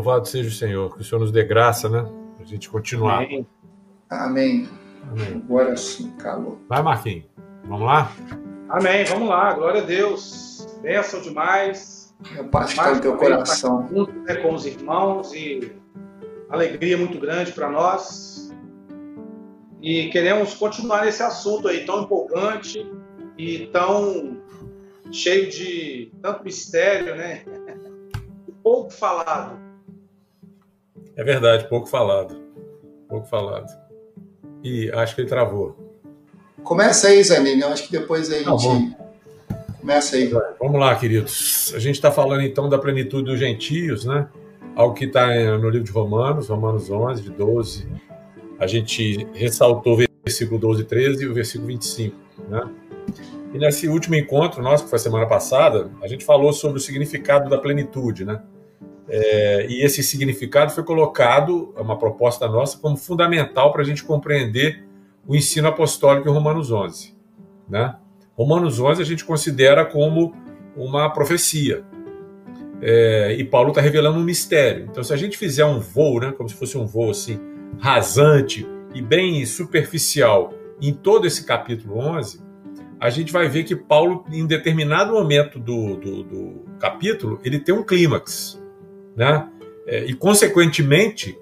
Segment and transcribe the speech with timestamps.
[0.00, 2.00] Louvado seja o Senhor, que o Senhor nos dê graça, né?
[2.34, 3.18] Para a gente continuar.
[3.18, 3.46] Amém.
[4.08, 4.68] Amém.
[5.10, 5.42] Amém.
[5.44, 6.58] Agora sim, calou.
[6.70, 7.26] Vai, Marquinhos.
[7.64, 8.10] Vamos lá?
[8.70, 9.04] Amém.
[9.04, 9.52] Vamos lá.
[9.52, 10.66] Glória a Deus.
[10.80, 12.16] Bênção demais.
[12.38, 13.86] A paz está no teu vez coração.
[13.90, 15.70] junto, né, com os irmãos e
[16.48, 18.50] alegria muito grande para nós.
[19.82, 22.90] E queremos continuar nesse assunto aí tão empolgante
[23.36, 24.40] e tão
[25.12, 27.44] cheio de tanto mistério, né?
[28.64, 29.69] Pouco falado.
[31.20, 32.34] É verdade, pouco falado.
[33.06, 33.70] Pouco falado.
[34.64, 35.76] E acho que ele travou.
[36.64, 37.60] Começa aí, Zanini.
[37.60, 38.96] Eu acho que depois a Tá gente.
[39.78, 40.32] Começa aí.
[40.58, 41.74] Vamos lá, queridos.
[41.76, 44.28] A gente está falando então da plenitude dos gentios, né?
[44.74, 45.26] Algo que está
[45.58, 47.86] no livro de Romanos, Romanos 11, de 12.
[48.58, 52.16] A gente ressaltou o versículo 12 e 13 e o versículo 25,
[52.48, 52.62] né?
[53.52, 57.50] E nesse último encontro nosso, que foi semana passada, a gente falou sobre o significado
[57.50, 58.40] da plenitude, né?
[59.12, 64.04] É, e esse significado foi colocado, é uma proposta nossa, como fundamental para a gente
[64.04, 64.84] compreender
[65.26, 67.14] o ensino apostólico em Romanos 11,
[67.68, 67.96] né?
[68.34, 70.32] Romanos 11 a gente considera como
[70.76, 71.84] uma profecia.
[72.80, 74.86] É, e Paulo está revelando um mistério.
[74.90, 77.38] Então, se a gente fizer um voo, né, como se fosse um voo assim,
[77.78, 82.40] rasante e bem superficial em todo esse capítulo 11,
[82.98, 87.74] a gente vai ver que Paulo, em determinado momento do, do, do capítulo, ele tem
[87.74, 88.59] um clímax.
[89.16, 89.48] Né?
[89.86, 91.38] É, e, consequentemente,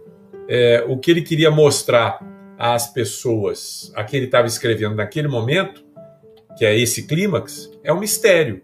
[0.48, 2.18] é, o que ele queria mostrar
[2.58, 5.84] às pessoas, a que ele estava escrevendo naquele momento,
[6.56, 8.62] que é esse clímax, é um mistério.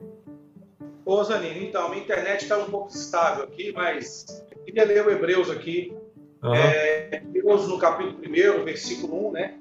[1.05, 5.11] Ô, Zanini, então, minha internet está um pouco estável aqui, mas eu queria ler o
[5.11, 5.95] Hebreus aqui.
[6.43, 6.55] Uhum.
[6.55, 9.59] É, Hebreus, no capítulo 1, versículo 1, né?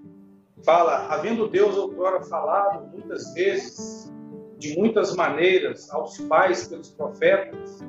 [0.64, 4.12] Fala, havendo Deus outrora falado muitas vezes,
[4.58, 7.84] de muitas maneiras, aos pais pelos profetas,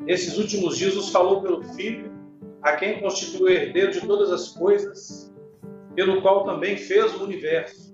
[0.00, 2.10] nesses últimos dias os falou pelo Filho,
[2.62, 5.32] a quem constituiu herdeiro de todas as coisas,
[5.94, 7.90] pelo qual também fez o universo.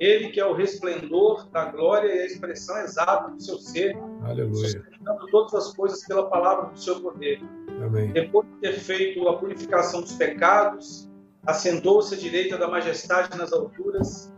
[0.00, 4.54] Ele que é o resplendor da glória e a expressão exata do seu ser, Aleluia.
[4.54, 7.40] sustentando todas as coisas pela palavra do seu poder.
[7.84, 8.12] Amém.
[8.12, 11.08] Depois de ter feito a purificação dos pecados,
[11.46, 14.32] assentou-se à direita da majestade nas alturas,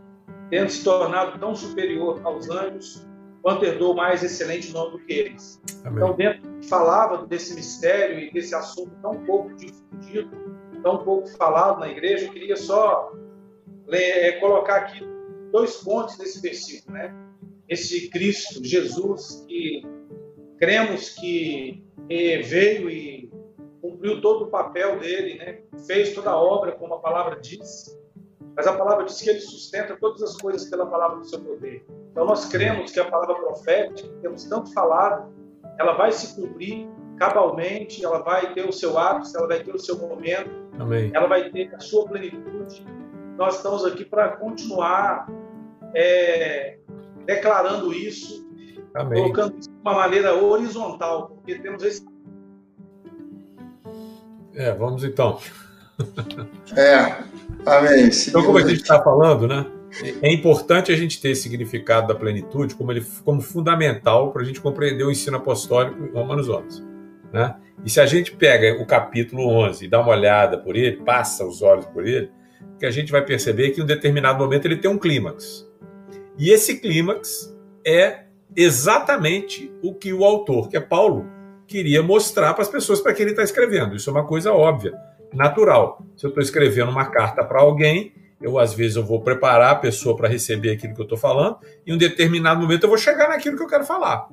[0.49, 3.06] tendo se tornado tão superior aos anjos,
[3.47, 5.61] quanto herdou mais excelente nome do que eles.
[5.85, 6.03] Amém.
[6.03, 10.29] Então, dentro falava desse mistério e desse assunto tão pouco difundido,
[10.83, 13.13] tão pouco falado na igreja, eu queria só
[13.89, 14.99] é, colocar aqui
[15.49, 17.15] dois pontos desse versículo, né?
[17.69, 19.81] Esse Cristo, Jesus, que
[20.57, 23.31] cremos que eh, veio e
[23.81, 25.59] cumpriu todo o papel dele, né?
[25.85, 27.97] Fez toda a obra, como a palavra diz.
[28.57, 31.85] Mas a palavra diz que ele sustenta todas as coisas pela palavra do seu poder.
[32.17, 35.31] Então nós cremos que a palavra profética, que temos tanto falado,
[35.77, 39.77] ela vai se cumprir cabalmente, ela vai ter o seu ápice, ela vai ter o
[39.77, 41.11] seu momento, Amém.
[41.13, 42.83] ela vai ter a sua plenitude.
[43.37, 45.27] Nós estamos aqui para continuar
[45.93, 46.79] é,
[47.23, 48.49] declarando isso,
[48.95, 49.21] Amém.
[49.21, 52.03] colocando isso de uma maneira horizontal, porque temos esse
[54.55, 55.37] É, vamos então.
[56.75, 57.23] É.
[57.63, 58.09] Amém.
[58.27, 59.76] Então, como a gente está falando, né?
[60.21, 64.45] É importante a gente ter esse significado da plenitude como, ele, como fundamental para a
[64.45, 66.83] gente compreender o ensino apostólico em Romanos 11.
[67.31, 67.55] Né?
[67.85, 71.45] E se a gente pega o capítulo 11 e dá uma olhada por ele, passa
[71.45, 72.29] os olhos por ele,
[72.79, 75.67] que a gente vai perceber que em um determinado momento ele tem um clímax.
[76.37, 77.55] E esse clímax
[77.85, 78.25] é
[78.55, 81.27] exatamente o que o autor, que é Paulo,
[81.65, 83.95] queria mostrar para as pessoas para quem ele está escrevendo.
[83.95, 84.93] Isso é uma coisa óbvia,
[85.33, 86.05] natural.
[86.15, 89.75] Se eu estou escrevendo uma carta para alguém, eu às vezes eu vou preparar a
[89.75, 92.97] pessoa para receber aquilo que eu estou falando, e em um determinado momento eu vou
[92.97, 94.27] chegar naquilo que eu quero falar,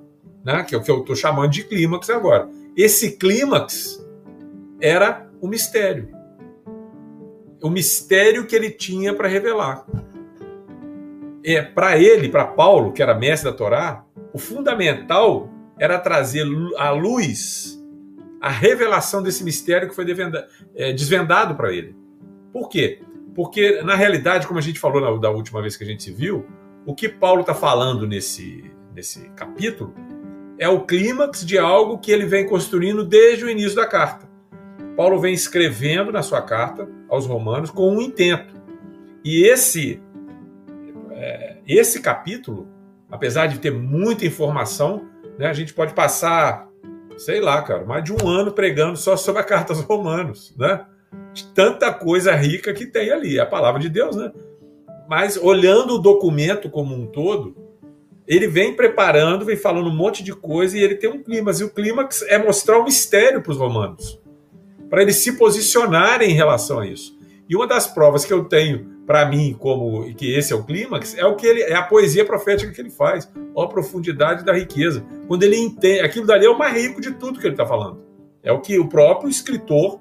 [0.45, 0.63] né?
[0.63, 2.49] que é o que eu estou chamando de clímax agora.
[2.77, 4.05] Esse clímax
[4.81, 6.09] era o mistério.
[7.63, 9.87] O mistério que ele tinha para revelar.
[11.43, 15.49] É, para ele, para Paulo, que era mestre da Torá, o fundamental
[15.79, 16.47] era trazer
[16.77, 17.81] à luz
[18.41, 21.97] a revelação desse mistério que foi desvendado para ele.
[22.53, 23.00] Por quê?
[23.35, 26.13] Porque, na realidade, como a gente falou na, da última vez que a gente se
[26.13, 26.47] viu,
[26.87, 29.95] o que Paulo está falando nesse, nesse capítulo
[30.59, 34.29] é o clímax de algo que ele vem construindo desde o início da carta.
[34.97, 38.55] Paulo vem escrevendo na sua carta aos Romanos com um intento.
[39.25, 40.01] E esse,
[41.11, 42.69] é, esse capítulo,
[43.11, 45.09] apesar de ter muita informação,
[45.39, 46.69] né, a gente pode passar,
[47.17, 50.87] sei lá, cara, mais de um ano pregando só sobre a carta aos Romanos, né?
[51.35, 54.33] De tanta coisa rica que tem ali, é a palavra de Deus, né?
[55.09, 57.55] Mas olhando o documento como um todo,
[58.27, 61.61] ele vem preparando, vem falando um monte de coisa e ele tem um clímax.
[61.61, 64.19] E o clímax é mostrar o mistério para os romanos.
[64.89, 67.19] para eles se posicionarem em relação a isso.
[67.49, 71.17] E uma das provas que eu tenho para mim como que esse é o clímax
[71.19, 74.53] é o que ele é a poesia profética que ele faz, ó a profundidade da
[74.53, 75.05] riqueza.
[75.27, 78.03] Quando ele entende, aquilo dali é o mais rico de tudo que ele está falando.
[78.43, 80.01] É o que o próprio escritor,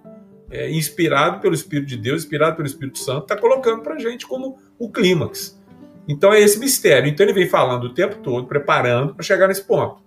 [0.53, 4.27] é, inspirado pelo Espírito de Deus, inspirado pelo Espírito Santo, está colocando para a gente
[4.27, 5.59] como o clímax.
[6.07, 7.09] Então é esse mistério.
[7.09, 10.03] Então ele vem falando o tempo todo, preparando para chegar nesse ponto.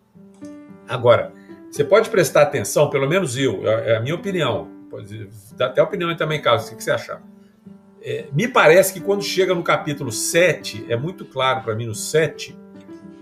[0.89, 1.33] Agora,
[1.69, 5.83] você pode prestar atenção, pelo menos eu, é, é a minha opinião, pode dar até
[5.83, 7.21] opinião aí também, Carlos, o que você achar.
[8.01, 11.95] É, me parece que quando chega no capítulo 7, é muito claro para mim no
[11.95, 12.57] 7,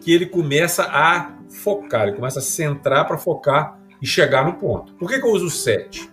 [0.03, 4.93] que ele começa a focar, ele começa a centrar para focar e chegar no ponto.
[4.95, 6.11] Por que, que eu uso o 7?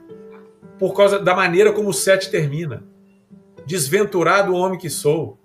[0.82, 2.84] Por causa da maneira como o 7 termina.
[3.68, 5.40] Desventurado homem que sou,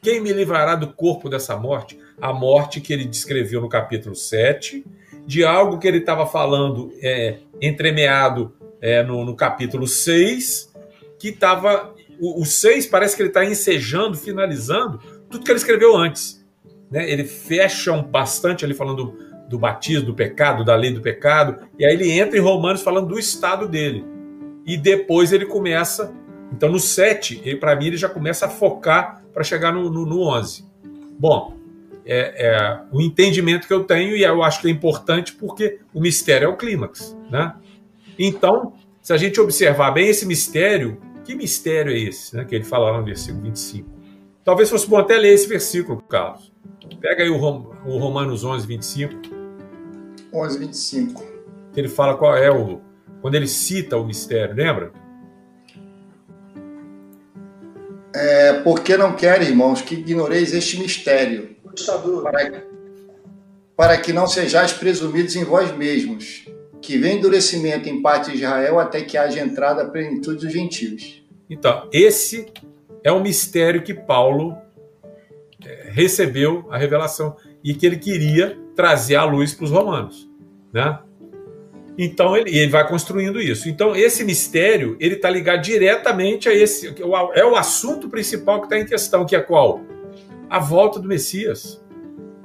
[0.00, 1.98] quem me livrará do corpo dessa morte?
[2.20, 4.86] A morte que ele descreveu no capítulo 7
[5.26, 10.72] de algo que ele estava falando é, entremeado é, no, no, capítulo 6,
[11.18, 11.92] que estava.
[12.20, 16.46] O, o 6 parece que ele está ensejando, finalizando tudo que ele escreveu antes.
[16.88, 17.10] Né?
[17.10, 19.18] Ele fecha um, bastante ali falando
[19.48, 23.08] do, batismo, do pecado, da lei do pecado, e aí ele entra em Romanos falando
[23.08, 24.14] do estado dele.
[24.66, 26.12] E depois ele começa.
[26.52, 30.22] Então no 7, para mim, ele já começa a focar para chegar no, no, no
[30.22, 30.64] 11.
[31.18, 31.56] Bom,
[32.04, 36.00] é, é, o entendimento que eu tenho, e eu acho que é importante porque o
[36.00, 37.16] mistério é o clímax.
[37.30, 37.54] Né?
[38.18, 42.64] Então, se a gente observar bem esse mistério, que mistério é esse né, que ele
[42.64, 43.90] fala lá no versículo 25?
[44.44, 46.52] Talvez fosse bom até ler esse versículo, Carlos.
[47.00, 49.12] Pega aí o, Rom, o Romanos 11, 25.
[50.32, 51.24] 11, 25.
[51.76, 52.80] Ele fala qual é o.
[53.26, 54.92] Quando ele cita o mistério, lembra?
[58.14, 61.56] É, porque não querem, irmãos, que ignoreis este mistério
[62.22, 62.62] para,
[63.76, 66.48] para que não sejais presumidos em vós mesmos,
[66.80, 71.20] que vem endurecimento em parte de Israel até que haja entrada a plenitude dos gentios.
[71.50, 72.46] Então, esse
[73.02, 74.56] é o mistério que Paulo
[75.64, 77.34] é, recebeu a revelação
[77.64, 80.30] e que ele queria trazer à luz para os romanos,
[80.72, 81.00] né?
[81.98, 83.68] Então ele, ele, vai construindo isso.
[83.68, 86.94] Então esse mistério ele está ligado diretamente a esse
[87.34, 89.80] é o assunto principal que está em questão, que é qual?
[90.48, 91.82] a volta do Messias.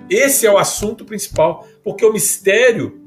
[0.09, 2.99] Esse é o assunto principal, porque o mistério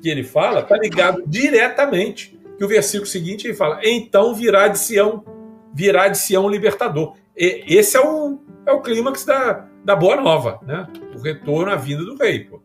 [0.00, 2.38] que ele fala está ligado diretamente.
[2.56, 5.24] Que o versículo seguinte ele fala: então virá de Sião,
[5.72, 7.16] virá de Sião o libertador.
[7.36, 10.86] E esse é o, é o clímax da, da boa nova, né?
[11.16, 12.44] O retorno à vinda do rei.
[12.44, 12.62] Pô.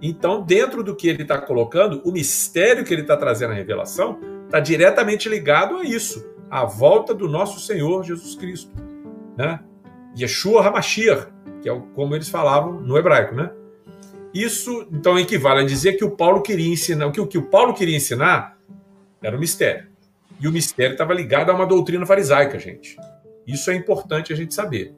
[0.00, 4.18] Então, dentro do que ele está colocando, o mistério que ele está trazendo à revelação
[4.44, 8.70] está diretamente ligado a isso, a volta do nosso Senhor Jesus Cristo,
[9.36, 9.60] né?
[10.16, 11.26] Yeshua HaMashiach,
[11.60, 13.50] que é como eles falavam no hebraico, né?
[14.32, 17.46] Isso, então, equivale a dizer que o Paulo queria ensinar, o que, o que o
[17.46, 18.56] Paulo queria ensinar
[19.22, 19.88] era o mistério.
[20.40, 22.96] E o mistério estava ligado a uma doutrina farisaica, gente.
[23.46, 24.94] Isso é importante a gente saber.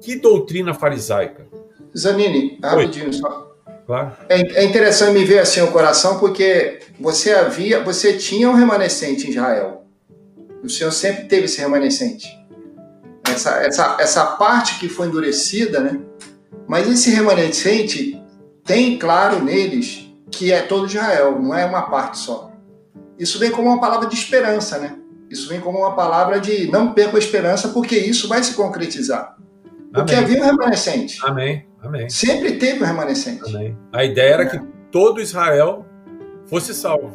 [0.00, 1.46] Que doutrina farisaica?
[1.96, 3.53] Zanini, rapidinho só.
[3.86, 4.12] Claro.
[4.28, 9.26] É, é interessante me ver assim o coração, porque você havia, você tinha um remanescente
[9.26, 9.84] em Israel.
[10.62, 12.44] O Senhor sempre teve esse remanescente
[13.34, 16.00] essa, essa, essa parte que foi endurecida, né?
[16.66, 18.22] Mas esse remanescente
[18.64, 22.50] tem claro neles que é todo Israel, não é uma parte só.
[23.18, 24.96] Isso vem como uma palavra de esperança, né?
[25.30, 29.36] Isso vem como uma palavra de não perca a esperança, porque isso vai se concretizar.
[29.92, 30.24] Porque Amém.
[30.24, 31.18] havia um remanescente.
[31.22, 31.66] Amém.
[31.84, 32.08] Amém.
[32.08, 33.42] Sempre teve um remanescente.
[33.54, 33.76] Amém.
[33.92, 34.46] A ideia era é.
[34.46, 34.58] que
[34.90, 35.86] todo Israel
[36.46, 37.12] fosse salvo,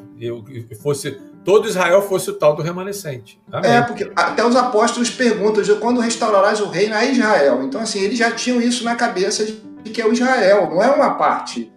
[0.81, 3.41] fosse todo Israel fosse o tal do remanescente.
[3.51, 3.71] Amém.
[3.71, 7.63] É, porque até os apóstolos perguntam, quando restaurarás o reino a Israel?
[7.63, 9.53] Então, assim, eles já tinham isso na cabeça de
[9.91, 11.71] que é o Israel, não é uma parte.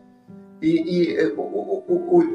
[0.60, 1.84] E, e o, o,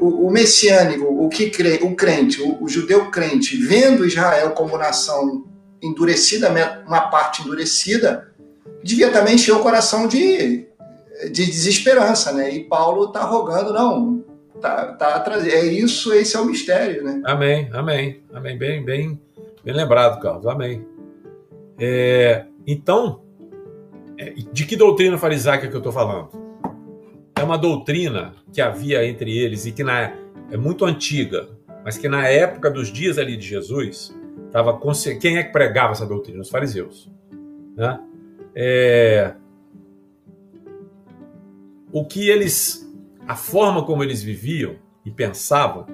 [0.00, 4.76] o, o, messiânico, o que crê, o crente, o, o, judeu crente, vendo Israel como
[4.76, 5.46] nação
[5.80, 6.50] endurecida,
[6.86, 8.34] uma parte endurecida,
[8.82, 10.66] devia também encher o coração de,
[11.30, 12.52] de desesperança, né?
[12.52, 14.24] E Paulo está rogando, não,
[14.60, 15.24] tá, tá.
[15.46, 17.22] É isso, esse é o mistério, né?
[17.24, 18.58] Amém, amém, amém.
[18.58, 19.20] Bem, bem,
[19.64, 20.46] bem lembrado, Carlos.
[20.46, 20.86] Amém.
[21.78, 23.22] É, então,
[24.18, 26.28] é, de que doutrina farisaica que eu estou falando?
[27.36, 30.12] É uma doutrina que havia entre eles e que na,
[30.50, 31.48] é muito antiga,
[31.84, 34.12] mas que na época dos dias ali de Jesus,
[34.50, 34.78] tava
[35.20, 36.40] quem é que pregava essa doutrina?
[36.40, 37.08] Os fariseus.
[37.76, 38.00] Né?
[38.60, 39.34] É,
[41.92, 42.84] o que eles
[43.24, 44.74] a forma como eles viviam
[45.04, 45.86] e pensavam,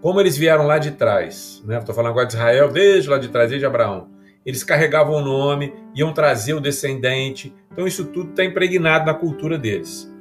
[0.00, 1.78] como eles vieram lá de trás, né?
[1.78, 4.08] Estou falando agora de Israel, desde lá de trás, desde Abraão.
[4.44, 7.54] Eles carregavam o nome, iam trazer o descendente.
[7.70, 10.12] Então isso tudo está impregnado na cultura deles.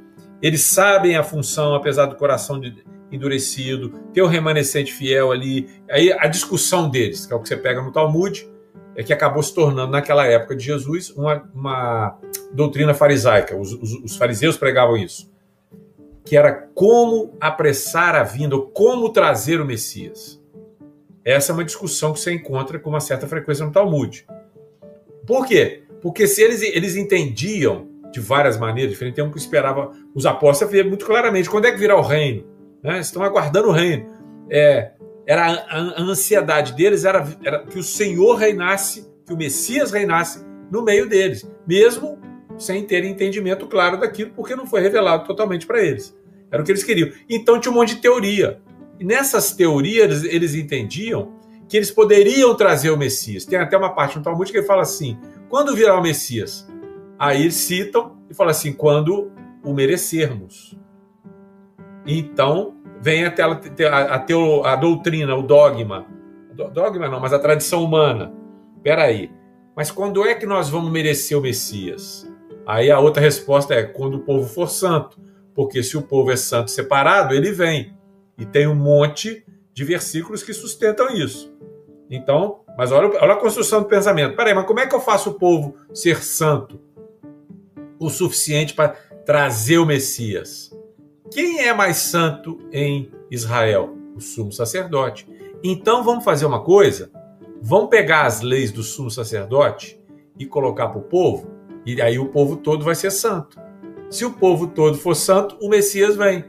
[0.44, 5.68] Eles sabem a função, apesar do coração de, endurecido, ter o remanescente fiel ali.
[5.90, 8.48] Aí a discussão deles, que é o que você pega no Talmud,
[9.00, 12.20] é que acabou se tornando, naquela época de Jesus, uma, uma
[12.52, 13.56] doutrina farisaica.
[13.56, 15.32] Os, os, os, fariseus pregavam isso.
[16.26, 20.44] Que era como apressar a vinda, ou como trazer o Messias.
[21.24, 24.28] Essa é uma discussão que você encontra com uma certa frequência no Talmud.
[25.26, 25.84] Por quê?
[26.02, 30.74] Porque se eles, eles entendiam de várias maneiras diferentes, tem um que esperava os apóstolos
[30.74, 32.44] ver muito claramente quando é que virá o reino.
[32.84, 33.00] Né?
[33.00, 34.10] Estão aguardando o reino.
[34.50, 34.92] É,
[35.30, 40.44] era a, a, ansiedade deles era, era que o Senhor reinasse, que o Messias reinasse
[40.72, 42.20] no meio deles, mesmo
[42.58, 46.18] sem ter entendimento claro daquilo, porque não foi revelado totalmente para eles.
[46.50, 47.12] Era o que eles queriam.
[47.30, 48.60] Então tinha um monte de teoria.
[49.00, 51.36] E nessas teorias eles entendiam
[51.68, 53.46] que eles poderiam trazer o Messias.
[53.46, 55.16] Tem até uma parte no Talmud que ele fala assim:
[55.48, 56.68] quando virá o Messias?
[57.20, 59.32] Aí eles citam e falam assim: quando
[59.64, 60.76] o merecermos.
[62.04, 66.06] Então vem até a, a, teo, a doutrina, o dogma.
[66.74, 68.34] Dogma não, mas a tradição humana.
[68.84, 69.32] Peraí.
[69.76, 72.30] Mas quando é que nós vamos merecer o Messias?
[72.66, 75.20] Aí a outra resposta é quando o povo for santo.
[75.56, 77.94] Porque se o povo é santo separado, ele vem.
[78.38, 81.54] E tem um monte de versículos que sustentam isso.
[82.10, 84.36] Então, mas olha, olha a construção do pensamento.
[84.36, 86.80] Peraí, mas como é que eu faço o povo ser santo
[88.00, 88.90] o suficiente para
[89.26, 90.69] trazer o Messias?
[91.32, 93.96] Quem é mais santo em Israel?
[94.16, 95.28] O sumo sacerdote.
[95.64, 97.12] Então vamos fazer uma coisa?
[97.62, 100.00] Vamos pegar as leis do sumo sacerdote
[100.38, 101.52] e colocar para o povo,
[101.86, 103.60] e aí o povo todo vai ser santo.
[104.10, 106.46] Se o povo todo for santo, o Messias vem.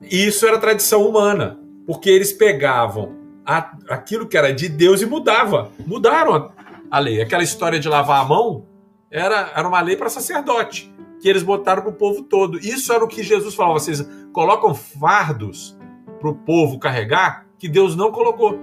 [0.00, 5.70] Isso era tradição humana, porque eles pegavam a, aquilo que era de Deus e mudava.
[5.84, 6.50] Mudaram a,
[6.90, 7.20] a lei.
[7.20, 8.66] Aquela história de lavar a mão
[9.10, 12.58] era, era uma lei para sacerdote, que eles botaram para o povo todo.
[12.58, 13.78] Isso era o que Jesus falava.
[13.78, 15.76] Vocês colocam fardos
[16.20, 18.58] para o povo carregar que Deus não colocou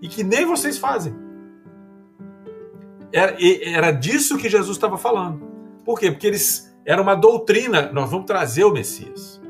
[0.00, 1.14] e que nem vocês fazem.
[3.12, 5.42] Era, era disso que Jesus estava falando.
[5.84, 6.10] Por quê?
[6.10, 7.90] Porque eles era uma doutrina.
[7.92, 9.40] Nós vamos trazer o Messias.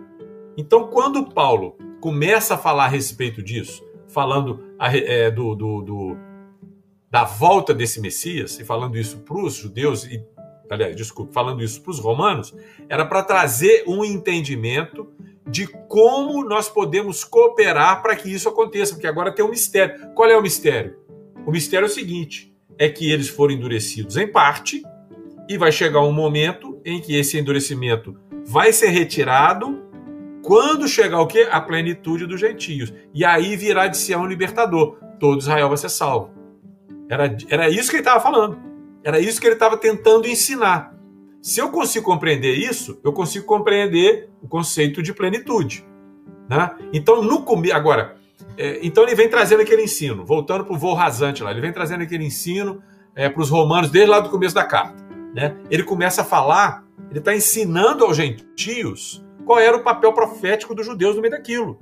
[0.56, 6.16] Então, quando Paulo começa a falar a respeito disso, falando é, do, do, do,
[7.10, 10.22] da volta desse Messias, e falando isso para os judeus, e,
[10.70, 12.54] aliás, desculpe, falando isso para os romanos,
[12.88, 15.08] era para trazer um entendimento
[15.46, 20.12] de como nós podemos cooperar para que isso aconteça, porque agora tem um mistério.
[20.14, 20.96] Qual é o mistério?
[21.44, 24.82] O mistério é o seguinte: é que eles foram endurecidos em parte,
[25.50, 29.82] e vai chegar um momento em que esse endurecimento vai ser retirado
[30.44, 31.48] quando chegar o quê?
[31.50, 32.94] A plenitude dos gentios.
[33.12, 34.96] E aí virá de Sião um libertador.
[35.18, 36.30] Todo Israel vai ser salvo.
[37.08, 38.69] Era, era isso que ele estava falando.
[39.02, 40.94] Era isso que ele estava tentando ensinar.
[41.40, 45.86] Se eu consigo compreender isso, eu consigo compreender o conceito de plenitude.
[46.48, 46.70] Né?
[46.92, 48.16] Então, no agora,
[48.58, 51.72] é, então ele vem trazendo aquele ensino, voltando para o voo rasante lá, ele vem
[51.72, 52.82] trazendo aquele ensino
[53.14, 55.02] é, para os romanos desde lá do começo da carta.
[55.34, 55.56] Né?
[55.70, 60.84] Ele começa a falar, ele está ensinando aos gentios qual era o papel profético dos
[60.84, 61.78] judeus no meio daquilo.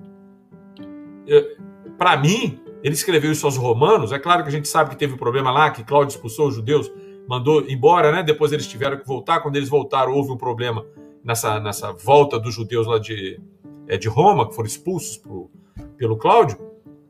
[1.98, 4.12] Para mim, ele escreveu isso aos romanos.
[4.12, 6.54] É claro que a gente sabe que teve um problema lá, que Cláudio expulsou os
[6.54, 6.90] judeus,
[7.28, 8.22] mandou embora, né?
[8.22, 9.40] Depois eles tiveram que voltar.
[9.40, 10.84] Quando eles voltaram, houve um problema
[11.22, 13.38] nessa, nessa volta dos judeus lá de,
[13.86, 15.50] é, de Roma, que foram expulsos pro,
[15.96, 16.58] pelo Cláudio.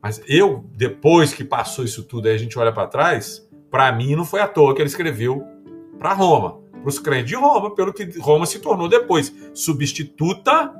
[0.01, 4.15] Mas eu, depois que passou isso tudo, aí a gente olha para trás, para mim
[4.15, 5.43] não foi à toa que ele escreveu
[5.97, 10.73] para Roma para os crentes de Roma, pelo que Roma se tornou depois substituta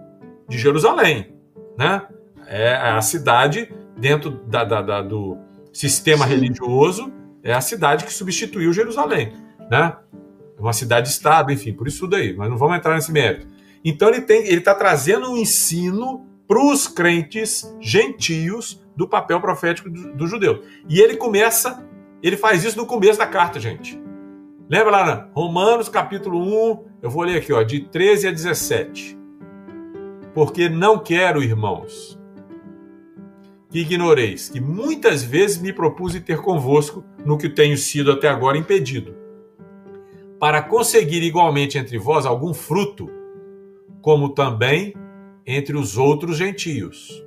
[0.48, 1.34] de Jerusalém,
[1.78, 2.08] né?
[2.48, 5.38] É a cidade dentro da, da, da do
[5.72, 6.36] sistema Sim.
[6.36, 7.12] religioso
[7.44, 9.34] é a cidade que substituiu Jerusalém,
[9.70, 9.96] né?
[10.58, 12.36] É uma cidade-estado, enfim, por isso daí.
[12.36, 13.48] Mas não vamos entrar nesse mérito.
[13.84, 19.90] Então ele tem, ele está trazendo um ensino para os crentes gentios do papel profético
[19.90, 20.64] do, do judeu.
[20.90, 21.88] E ele começa,
[22.22, 24.02] ele faz isso no começo da carta, gente.
[24.70, 26.40] Lembra lá, Romanos capítulo
[26.74, 29.18] 1, eu vou ler aqui, ó, de 13 a 17.
[30.34, 32.19] Porque não quero, irmãos,
[33.70, 38.58] que ignoreis que muitas vezes me propus ter convosco no que tenho sido até agora
[38.58, 39.16] impedido,
[40.40, 43.10] para conseguir igualmente entre vós algum fruto,
[44.02, 44.94] como também
[45.46, 47.24] entre os outros gentios.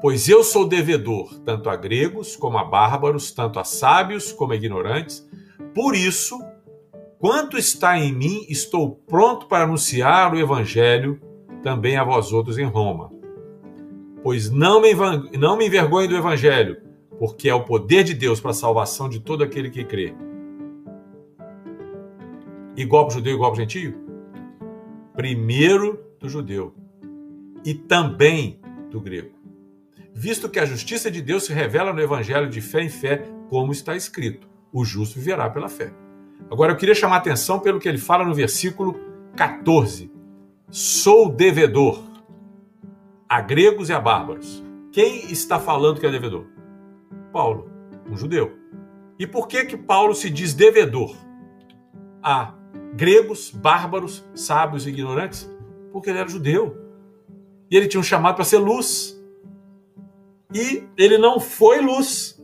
[0.00, 4.56] Pois eu sou devedor tanto a gregos como a bárbaros, tanto a sábios como a
[4.56, 5.26] ignorantes,
[5.74, 6.38] por isso,
[7.18, 11.20] quanto está em mim, estou pronto para anunciar o evangelho
[11.62, 13.15] também a vós outros em Roma.
[14.26, 14.92] Pois não me,
[15.38, 16.78] não me envergonhe do evangelho,
[17.16, 20.16] porque é o poder de Deus para a salvação de todo aquele que crê.
[22.76, 23.94] Igual para o judeu, igual para o gentio?
[25.14, 26.74] Primeiro do judeu
[27.64, 28.58] e também
[28.90, 29.30] do grego.
[30.12, 33.70] Visto que a justiça de Deus se revela no evangelho de fé em fé, como
[33.70, 35.92] está escrito: o justo viverá pela fé.
[36.50, 38.98] Agora eu queria chamar a atenção pelo que ele fala no versículo
[39.36, 40.10] 14.
[40.68, 42.15] Sou devedor
[43.28, 44.62] a gregos e a bárbaros.
[44.92, 46.46] Quem está falando que é devedor?
[47.32, 47.70] Paulo,
[48.08, 48.56] um judeu.
[49.18, 51.14] E por que que Paulo se diz devedor
[52.22, 52.54] a
[52.94, 55.50] gregos, bárbaros, sábios e ignorantes?
[55.92, 56.76] Porque ele era judeu.
[57.70, 59.20] E ele tinha um chamado para ser luz.
[60.54, 62.42] E ele não foi luz.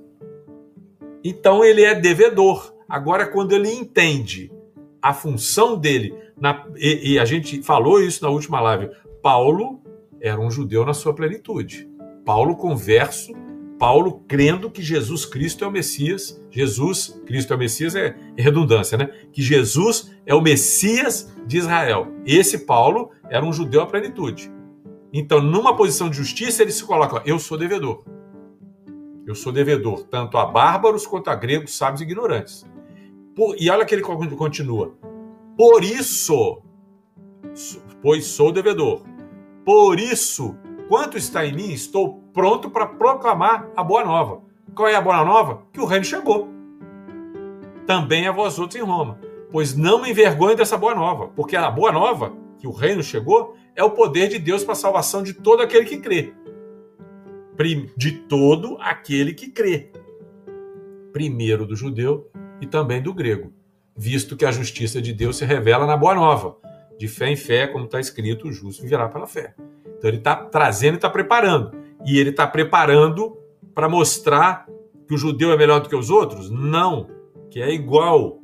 [1.25, 2.75] Então ele é devedor.
[2.89, 4.53] Agora, quando ele entende
[5.01, 8.91] a função dele, na, e, e a gente falou isso na última live,
[9.23, 9.82] Paulo
[10.23, 11.91] era um judeu na sua plenitude.
[12.25, 13.33] Paulo converso,
[13.77, 18.97] Paulo crendo que Jesus Cristo é o Messias, Jesus, Cristo é o Messias é, redundância,
[18.97, 19.11] né?
[19.33, 22.07] Que Jesus é o Messias de Israel.
[22.25, 24.53] Esse Paulo era um judeu à plenitude.
[25.13, 28.05] Então, numa posição de justiça, ele se coloca, eu sou devedor.
[29.27, 32.65] Eu sou devedor tanto a bárbaros quanto a gregos, sábios e ignorantes.
[33.35, 34.95] Por, e olha que ele continua.
[35.57, 36.63] Por isso,
[38.01, 39.12] pois sou devedor.
[39.65, 40.57] Por isso,
[40.89, 44.43] quanto está em mim, estou pronto para proclamar a boa nova.
[44.75, 45.63] Qual é a boa nova?
[45.73, 46.49] Que o reino chegou.
[47.87, 49.21] Também a vós outros em Roma.
[49.51, 53.57] Pois não me envergonhe dessa boa nova, porque a boa nova, que o reino chegou,
[53.77, 56.33] é o poder de Deus para a salvação de todo aquele que crê.
[57.97, 59.93] De todo aquele que crê.
[61.13, 62.29] Primeiro do judeu
[62.61, 63.53] e também do grego,
[63.97, 66.57] visto que a justiça de Deus se revela na boa nova
[67.03, 69.57] de fé em fé, como está escrito, o justo virá pela fé.
[69.99, 71.73] Então ele está trazendo e está preparando.
[72.07, 73.37] E ele está preparando
[73.75, 74.69] para mostrar
[75.09, 76.49] que o judeu é melhor do que os outros?
[76.49, 77.09] Não,
[77.51, 78.39] que é igual.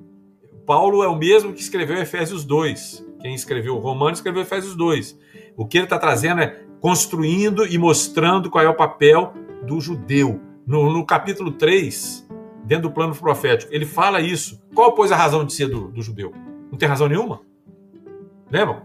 [0.67, 3.07] Paulo é o mesmo que escreveu Efésios 2.
[3.21, 5.17] Quem escreveu Romanos escreveu Efésios 2.
[5.57, 10.41] O que ele está trazendo é construindo e mostrando qual é o papel do judeu.
[10.67, 12.29] No, no, capítulo 3,
[12.65, 14.61] dentro do plano profético, ele fala isso.
[14.75, 16.35] Qual, pois, a razão de ser do, do judeu?
[16.73, 17.47] Não tem razão nenhuma?
[18.51, 18.83] Lembram?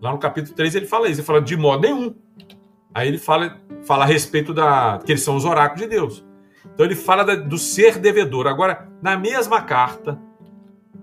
[0.00, 2.14] Lá no capítulo 3 ele fala isso, ele fala de modo nenhum.
[2.94, 4.98] Aí ele fala, fala a respeito da.
[5.04, 6.24] que eles são os oráculos de Deus.
[6.74, 8.46] Então ele fala da, do ser devedor.
[8.46, 10.18] Agora, na mesma carta,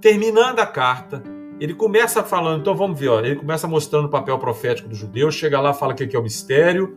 [0.02, 1.24] terminando a carta,
[1.60, 5.32] ele começa falando, então vamos ver, ó, ele começa mostrando o papel profético do judeu,
[5.32, 6.96] chega lá, fala que aqui é o mistério,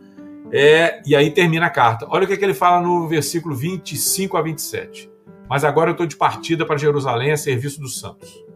[0.51, 2.05] é, e aí termina a carta.
[2.09, 5.09] Olha o que, é que ele fala no versículo 25 a 27.
[5.49, 8.50] Mas agora eu estou de partida para Jerusalém a serviço dos santos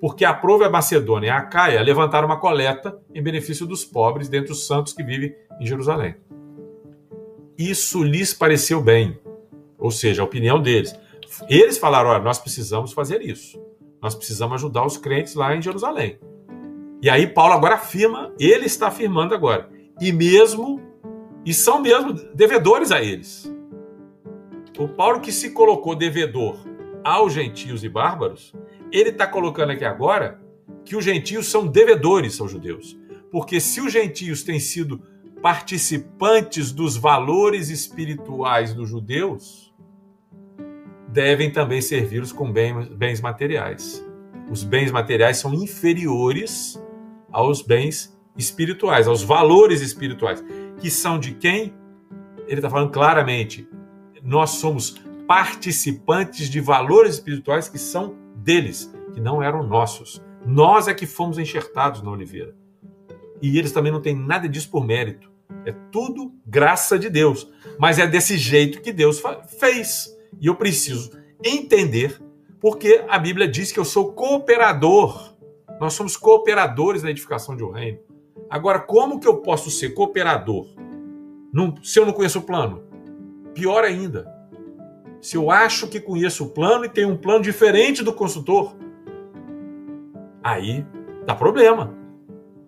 [0.00, 4.52] porque aprove a Macedônia e a Caia levantar uma coleta em benefício dos pobres dentre
[4.52, 6.16] os santos que vivem em Jerusalém.
[7.58, 9.18] Isso lhes pareceu bem,
[9.78, 10.98] ou seja, a opinião deles.
[11.48, 13.60] Eles falaram: olha, nós precisamos fazer isso.
[14.02, 16.18] Nós precisamos ajudar os crentes lá em Jerusalém.
[17.02, 19.68] E aí Paulo agora afirma, ele está afirmando agora.
[20.00, 20.80] E mesmo,
[21.44, 23.52] e são mesmo devedores a eles.
[24.78, 26.56] O Paulo que se colocou devedor
[27.04, 28.54] aos gentios e bárbaros,
[28.92, 30.40] ele está colocando aqui agora
[30.84, 32.98] que os gentios são devedores aos judeus.
[33.30, 35.02] Porque se os gentios têm sido
[35.40, 39.72] participantes dos valores espirituais dos judeus,
[41.08, 44.04] devem também servi-los com bens materiais.
[44.50, 46.80] Os bens materiais são inferiores
[47.30, 50.44] aos bens espirituais, aos valores espirituais,
[50.78, 51.74] que são de quem?
[52.46, 53.68] Ele está falando claramente.
[54.22, 60.22] Nós somos participantes de valores espirituais que são deles, que não eram nossos.
[60.44, 62.54] Nós é que fomos enxertados na oliveira.
[63.40, 65.30] E eles também não têm nada disso por mérito.
[65.64, 67.48] É tudo graça de Deus.
[67.78, 69.22] Mas é desse jeito que Deus
[69.58, 70.16] fez.
[70.40, 71.10] E eu preciso
[71.44, 72.20] entender,
[72.60, 75.34] porque a Bíblia diz que eu sou cooperador.
[75.80, 77.98] Nós somos cooperadores na edificação de um reino.
[78.48, 80.66] Agora, como que eu posso ser cooperador
[81.82, 82.82] se eu não conheço o plano?
[83.54, 84.30] Pior ainda,
[85.20, 88.74] se eu acho que conheço o plano e tenho um plano diferente do consultor,
[90.42, 90.84] aí
[91.26, 91.94] dá problema.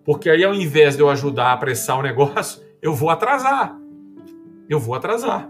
[0.05, 3.77] Porque aí, ao invés de eu ajudar a apressar o negócio, eu vou atrasar.
[4.69, 5.49] Eu vou atrasar.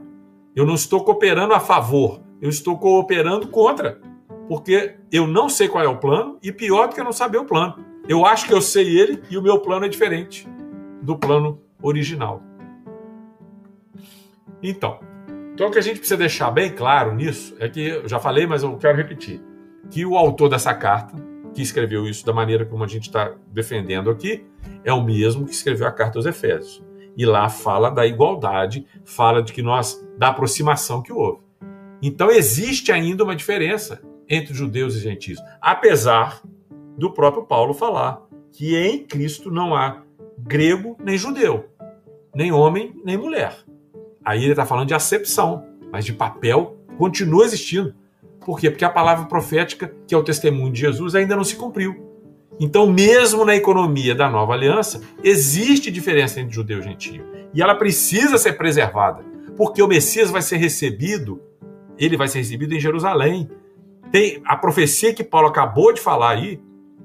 [0.55, 3.99] Eu não estou cooperando a favor, eu estou cooperando contra.
[4.47, 7.37] Porque eu não sei qual é o plano e pior do que eu não saber
[7.37, 7.75] o plano.
[8.07, 10.47] Eu acho que eu sei ele e o meu plano é diferente
[11.01, 12.41] do plano original.
[14.61, 14.99] Então,
[15.53, 18.47] então, o que a gente precisa deixar bem claro nisso é que, eu já falei,
[18.47, 19.39] mas eu quero repetir,
[19.89, 21.13] que o autor dessa carta,
[21.53, 24.43] que escreveu isso da maneira como a gente está defendendo aqui,
[24.83, 26.83] é o mesmo que escreveu a carta aos Efésios.
[27.15, 31.43] E lá fala da igualdade, fala de que nós, da aproximação que houve.
[32.01, 36.41] Então, existe ainda uma diferença entre judeus e gentios, apesar
[36.97, 40.01] do próprio Paulo falar que em Cristo não há
[40.39, 41.69] grego nem judeu,
[42.33, 43.55] nem homem nem mulher.
[44.23, 47.93] Aí ele está falando de acepção, mas de papel continua existindo.
[48.45, 48.69] Por quê?
[48.69, 52.13] Porque a palavra profética, que é o testemunho de Jesus, ainda não se cumpriu.
[52.59, 57.25] Então, mesmo na economia da nova aliança, existe diferença entre judeu e gentio.
[57.53, 59.23] E ela precisa ser preservada,
[59.57, 61.41] porque o Messias vai ser recebido,
[61.97, 63.49] ele vai ser recebido em Jerusalém.
[64.11, 66.61] Tem a profecia que Paulo acabou de falar aí,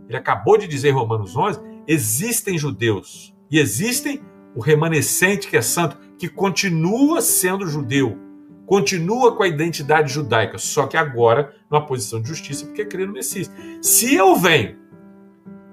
[0.08, 4.20] ele acabou de dizer em Romanos 11, existem judeus e existem
[4.54, 8.18] o remanescente que é santo, que continua sendo judeu,
[8.66, 13.12] continua com a identidade judaica, só que agora numa posição de justiça porque crê no
[13.12, 13.50] Messias.
[13.80, 14.76] Se eu venho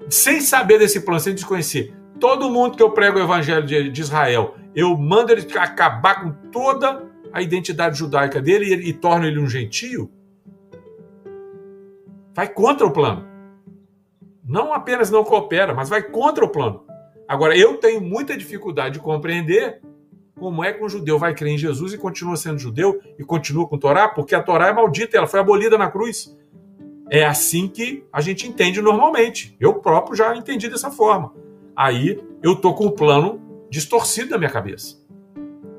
[0.08, 4.00] sem saber desse plano, sem desconhecer, todo mundo que eu prego o evangelho de, de
[4.00, 9.38] Israel, eu mando ele acabar com toda a identidade judaica dele e, e torno ele
[9.38, 10.10] um gentio,
[12.32, 13.26] vai contra o plano.
[14.44, 16.84] Não apenas não coopera, mas vai contra o plano.
[17.26, 19.82] Agora, eu tenho muita dificuldade de compreender
[20.38, 23.66] como é que um judeu vai crer em Jesus e continua sendo judeu e continua
[23.66, 26.36] com Torá, porque a Torá é maldita, ela foi abolida na cruz.
[27.10, 29.56] É assim que a gente entende normalmente.
[29.58, 31.32] Eu próprio já entendi dessa forma.
[31.74, 34.98] Aí eu tô com o plano distorcido na minha cabeça.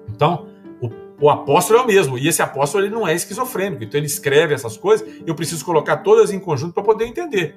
[0.09, 0.47] Então,
[0.81, 0.89] o,
[1.25, 4.53] o, apóstolo é o mesmo, e esse apóstolo ele não é esquizofrênico, então ele escreve
[4.53, 7.55] essas coisas, eu preciso colocar todas em conjunto para poder entender.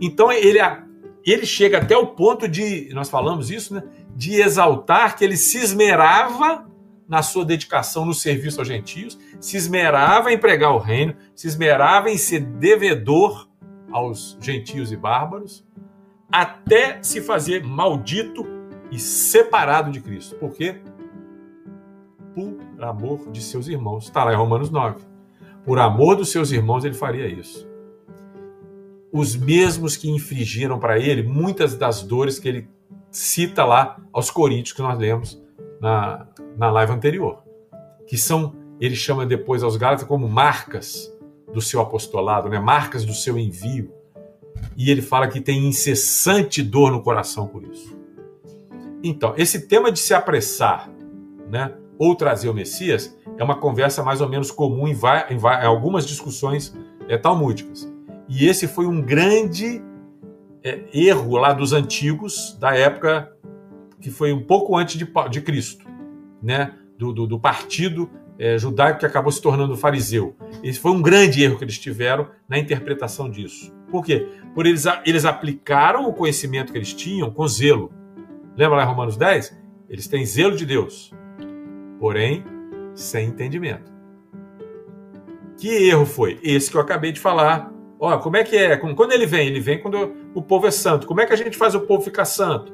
[0.00, 0.58] Então ele,
[1.24, 3.82] ele chega até o ponto de, nós falamos isso, né,
[4.18, 6.68] de exaltar que ele se esmerava
[7.08, 12.10] na sua dedicação no serviço aos gentios, se esmerava em pregar o reino, se esmerava
[12.10, 13.48] em ser devedor
[13.92, 15.64] aos gentios e bárbaros,
[16.32, 18.44] até se fazer maldito
[18.90, 20.34] e separado de Cristo.
[20.34, 20.80] Por quê?
[22.34, 24.06] Por amor de seus irmãos.
[24.06, 25.00] Está lá em Romanos 9.
[25.64, 27.68] Por amor dos seus irmãos, ele faria isso.
[29.12, 32.68] Os mesmos que infligiram para ele muitas das dores que ele
[33.10, 35.42] cita lá aos Coríntios, que nós lemos
[35.80, 37.42] na, na live anterior,
[38.06, 41.12] que são, ele chama depois aos Gálatas como marcas
[41.52, 42.58] do seu apostolado, né?
[42.58, 43.92] marcas do seu envio.
[44.76, 47.96] E ele fala que tem incessante dor no coração por isso.
[49.02, 50.90] Então, esse tema de se apressar,
[51.48, 54.92] né, ou trazer o Messias, é uma conversa mais ou menos comum em,
[55.30, 56.76] em, em algumas discussões
[57.08, 57.88] é, talmúdicas.
[58.28, 59.82] E esse foi um grande
[60.68, 63.32] é, erro lá dos antigos, da época
[64.00, 65.84] que foi um pouco antes de, de Cristo,
[66.42, 66.72] né?
[66.98, 70.36] do, do, do partido é, judaico que acabou se tornando fariseu.
[70.62, 73.72] Esse foi um grande erro que eles tiveram na interpretação disso.
[73.90, 74.28] Por quê?
[74.54, 77.92] Por eles, eles aplicaram o conhecimento que eles tinham com zelo.
[78.56, 79.56] Lembra lá em Romanos 10?
[79.88, 81.12] Eles têm zelo de Deus,
[81.98, 82.44] porém
[82.94, 83.90] sem entendimento.
[85.56, 86.38] Que erro foi?
[86.42, 87.72] Esse que eu acabei de falar.
[88.00, 88.76] Ó, como é que é?
[88.76, 89.48] Quando ele vem?
[89.48, 91.06] Ele vem quando o povo é santo.
[91.06, 92.72] Como é que a gente faz o povo ficar santo?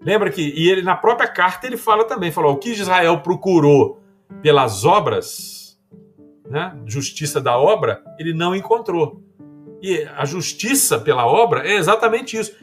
[0.00, 4.00] Lembra que, e ele na própria carta ele fala também, falou, o que Israel procurou
[4.40, 5.78] pelas obras,
[6.48, 9.20] né, justiça da obra, ele não encontrou.
[9.82, 12.54] E a justiça pela obra é exatamente isso.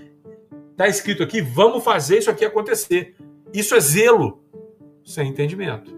[0.71, 3.15] Está escrito aqui, vamos fazer isso aqui acontecer.
[3.53, 4.41] Isso é zelo,
[5.05, 5.93] sem entendimento.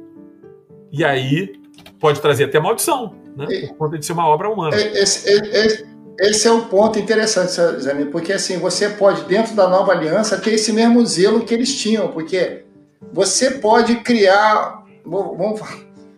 [0.92, 1.54] E aí
[2.00, 4.76] pode trazer até maldição, né, por conta de ser uma obra humana.
[4.76, 5.86] Esse, esse,
[6.20, 10.54] esse é um ponto interessante, Zane, porque assim, você pode, dentro da nova aliança, ter
[10.54, 12.64] esse mesmo zelo que eles tinham, porque
[13.12, 15.60] você pode criar, vamos,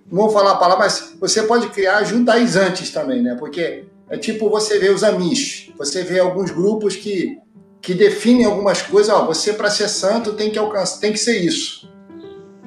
[0.10, 3.36] vamos falar a palavra, mas você pode criar judaizantes também, né?
[3.40, 7.40] Porque é tipo você vê os amish, você vê alguns grupos que,
[7.82, 11.38] que definem algumas coisas, ó, você para ser santo tem que alcançar, tem que ser
[11.40, 11.88] isso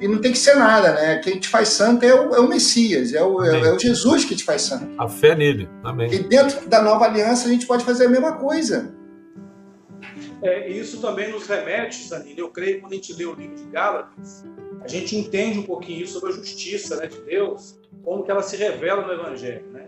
[0.01, 1.19] e não tem que ser nada, né?
[1.19, 4.25] Quem te faz santo é o, é o Messias, é o, é, é o, Jesus
[4.25, 4.89] que te faz santo.
[4.97, 6.11] A fé nele, amém.
[6.11, 8.95] E dentro da nova aliança a gente pode fazer a mesma coisa.
[10.41, 13.63] É, isso também nos remete, Zanini, eu creio, quando a gente lê o livro de
[13.65, 14.43] Gálatas,
[14.81, 18.57] a gente entende um pouquinho sobre a justiça né, de Deus, como que ela se
[18.57, 19.67] revela no Evangelho.
[19.67, 19.87] Né?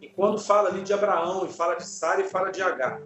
[0.00, 3.02] E quando fala ali de Abraão, e fala de Sara, e fala de Agar.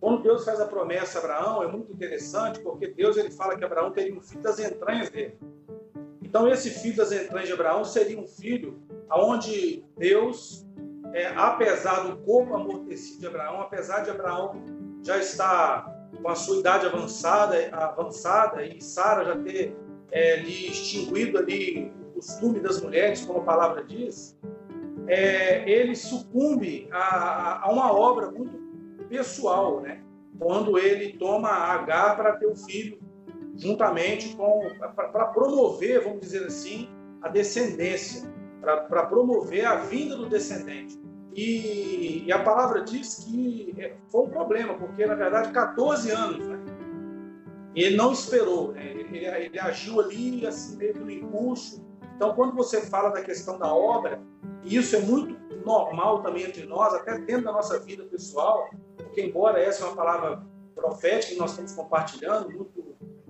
[0.00, 3.64] Quando Deus faz a promessa a Abraão, é muito interessante, porque Deus ele fala que
[3.64, 5.36] Abraão teria um filho das entranhas dele.
[6.28, 10.66] Então, esse filho das entranhas de Abraão seria um filho aonde Deus,
[11.14, 14.62] é, apesar do corpo amortecido de Abraão, apesar de Abraão
[15.02, 19.74] já estar com a sua idade avançada, avançada e Sara já ter
[20.10, 24.36] é, lhe extinguido ali o costume das mulheres, como a palavra diz,
[25.06, 28.52] é, ele sucumbe a, a, uma obra muito
[29.08, 30.02] pessoal, né?
[30.38, 32.98] Quando ele toma H para ter o filho
[33.58, 36.88] juntamente com para promover, vamos dizer assim,
[37.20, 40.98] a descendência, para promover a vinda do descendente.
[41.34, 46.46] E, e, a palavra diz que é, foi um problema, porque na verdade 14 anos,
[46.46, 46.58] né?
[47.74, 48.90] Ele não esperou, né?
[48.90, 51.86] ele, ele, agiu ali assim meio que no impulso.
[52.16, 54.20] Então, quando você fala da questão da obra,
[54.64, 59.22] e isso é muito normal também entre nós, até dentro da nossa vida pessoal, porque
[59.22, 60.42] embora essa é uma palavra
[60.74, 62.87] profética que nós estamos compartilhando, muito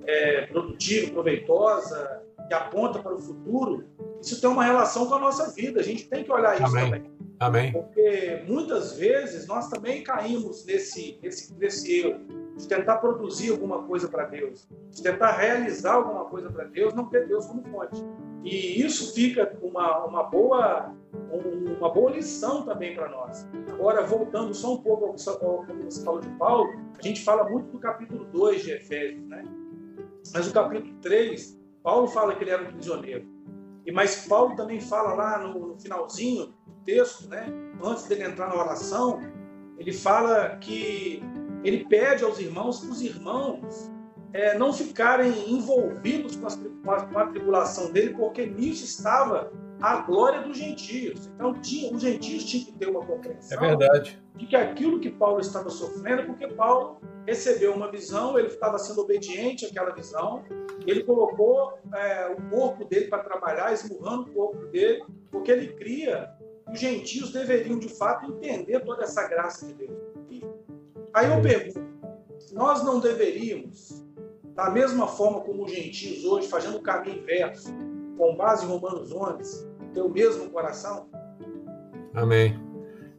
[0.09, 3.85] é, produtiva, proveitosa, que aponta para o futuro,
[4.23, 5.81] isso tem uma relação com a nossa vida.
[5.81, 6.85] A gente tem que olhar isso Amém.
[6.85, 7.19] também.
[7.39, 7.73] Amém.
[7.73, 12.21] Porque muitas vezes nós também caímos nesse, nesse, nesse erro
[12.57, 17.05] de tentar produzir alguma coisa para Deus, de tentar realizar alguma coisa para Deus, não
[17.05, 18.03] ter Deus como fonte.
[18.43, 20.93] E isso fica uma, uma, boa,
[21.79, 23.47] uma boa lição também para nós.
[23.69, 26.69] Agora, voltando só um pouco ao que você falou de Paulo,
[26.99, 29.45] a gente fala muito do capítulo 2 de Efésios, né?
[30.33, 33.27] Mas o capítulo 3, Paulo fala que ele era um prisioneiro.
[33.87, 37.47] E mas Paulo também fala lá no, no finalzinho do texto, né?
[37.83, 39.21] Antes dele entrar na oração,
[39.79, 41.23] ele fala que
[41.65, 43.91] ele pede aos irmãos que os irmãos
[44.33, 49.51] é, não ficarem envolvidos com, as, com, a, com, a, tribulação dele, porque nisso estava
[49.81, 51.27] a glória dos gentios.
[51.35, 54.21] Então, tinha, os gentios tinham que ter uma compreensão é verdade.
[54.35, 59.03] de que aquilo que Paulo estava sofrendo, porque Paulo recebeu uma visão, ele estava sendo
[59.03, 60.45] obediente àquela visão,
[60.87, 66.31] ele colocou é, o corpo dele para trabalhar, esmurrando o corpo dele, porque ele cria
[66.67, 69.99] que os gentios deveriam de fato entender toda essa graça de Deus.
[70.31, 70.43] E
[71.13, 71.81] aí eu pergunto,
[72.53, 74.05] nós não deveríamos,
[74.55, 77.73] da mesma forma como os gentios hoje, fazendo o caminho inverso,
[78.19, 81.07] com base em Romanos 11, ter o mesmo coração?
[82.13, 82.59] Amém.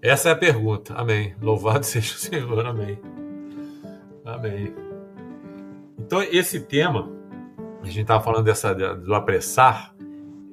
[0.02, 0.94] Essa é a pergunta.
[0.94, 1.34] Amém.
[1.42, 2.66] Louvado seja o Senhor.
[2.66, 3.00] Amém.
[4.26, 4.74] Amém.
[5.98, 7.10] Então, esse tema,
[7.82, 9.96] a gente estava falando dessa, do apressar,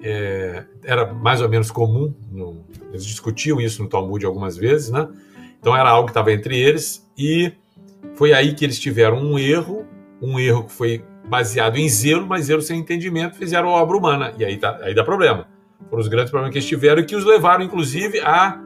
[0.02, 5.08] é, era mais ou menos comum, no, eles discutiam isso no Talmud algumas vezes, né?
[5.58, 7.52] Então, era algo que estava entre eles, e
[8.14, 9.86] foi aí que eles tiveram um erro,
[10.20, 14.32] um erro que foi baseado em zelo, mas zelo sem entendimento, fizeram a obra humana,
[14.38, 15.46] e aí, tá, aí dá problema.
[15.90, 18.60] Foram os grandes problemas que eles tiveram e que os levaram, inclusive, a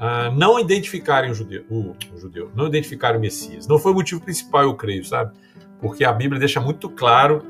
[0.00, 3.66] uh, não identificarem o judeu, o, o, judeu, não identificarem o Messias.
[3.66, 5.32] Não foi o motivo principal, eu creio, sabe?
[5.80, 7.42] Porque a Bíblia deixa muito claro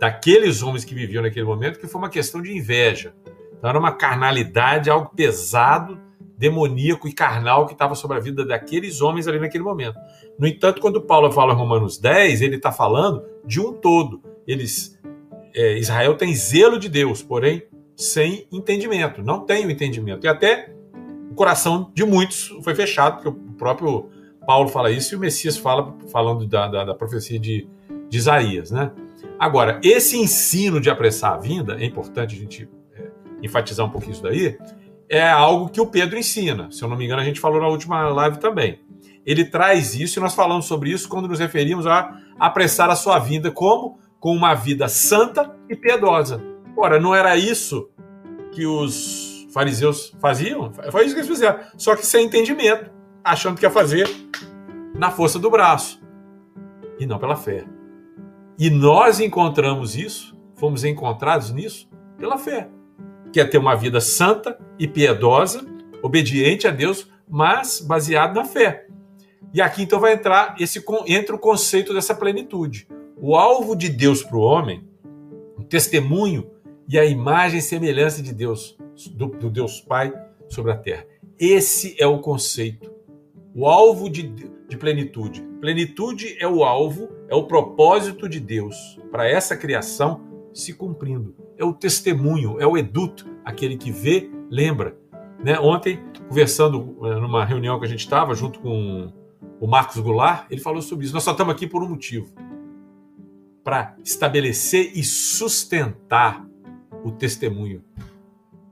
[0.00, 3.14] daqueles homens que viviam naquele momento que foi uma questão de inveja.
[3.56, 6.00] Então era uma carnalidade, algo pesado,
[6.36, 9.98] demoníaco e carnal que estava sobre a vida daqueles homens ali naquele momento.
[10.38, 14.22] No entanto, quando Paulo fala Romanos 10, ele está falando de um todo.
[14.46, 14.98] Eles,
[15.54, 17.62] é, Israel tem zelo de Deus, porém
[17.96, 20.24] sem entendimento, não tem o entendimento.
[20.24, 20.72] E até
[21.38, 24.10] coração de muitos foi fechado, porque o próprio
[24.44, 27.68] Paulo fala isso e o Messias fala, falando da, da, da profecia de,
[28.08, 28.72] de, Isaías.
[28.72, 28.90] Né?
[29.38, 33.06] Agora, esse ensino de apressar a vinda, é importante a gente é,
[33.40, 34.58] enfatizar um pouquinho isso daí,
[35.08, 36.70] é algo que o Pedro ensina.
[36.72, 38.80] Se eu não me engano, a gente falou na última live também.
[39.28, 43.18] Ele traz isso e nós falamos sobre isso quando nos referimos a apressar a sua
[43.18, 43.98] vinda, como?
[44.18, 46.42] Com uma vida santa e piedosa.
[46.74, 47.90] Ora, não era isso
[48.52, 51.60] que os fariseus faziam, foi isso que eles fizeram.
[51.76, 52.90] Só que sem entendimento,
[53.22, 54.08] achando que ia fazer
[54.94, 56.00] na força do braço
[56.98, 57.66] e não pela fé.
[58.58, 61.86] E nós encontramos isso, fomos encontrados nisso
[62.16, 62.70] pela fé,
[63.30, 65.66] que é ter uma vida santa e piedosa,
[66.02, 68.88] obediente a Deus, mas baseado na fé.
[69.52, 72.86] E aqui então vai entrar esse entra o conceito dessa plenitude.
[73.20, 74.84] O alvo de Deus para o homem,
[75.56, 76.50] o testemunho
[76.88, 78.76] e a imagem e semelhança de Deus
[79.12, 80.12] do, do Deus Pai
[80.48, 81.04] sobre a terra.
[81.38, 82.92] Esse é o conceito,
[83.54, 84.22] o alvo de,
[84.68, 85.42] de plenitude.
[85.60, 90.20] Plenitude é o alvo, é o propósito de Deus para essa criação
[90.52, 91.34] se cumprindo.
[91.56, 94.96] É o testemunho, é o eduto, aquele que vê, lembra.
[95.42, 95.58] Né?
[95.58, 99.12] Ontem, conversando eh, numa reunião que a gente estava, junto com
[99.60, 101.14] o Marcos Goulart, ele falou sobre isso.
[101.14, 102.32] Nós só estamos aqui por um motivo:
[103.64, 106.46] para estabelecer e sustentar
[107.04, 107.82] o testemunho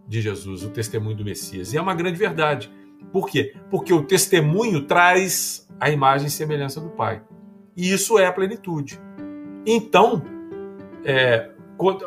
[0.07, 1.73] de Jesus, o testemunho do Messias.
[1.73, 2.71] E é uma grande verdade.
[3.13, 3.55] Por quê?
[3.71, 7.23] Porque o testemunho traz a imagem e semelhança do Pai.
[7.77, 9.01] E isso é a plenitude.
[9.67, 10.23] Então,
[11.05, 11.51] é,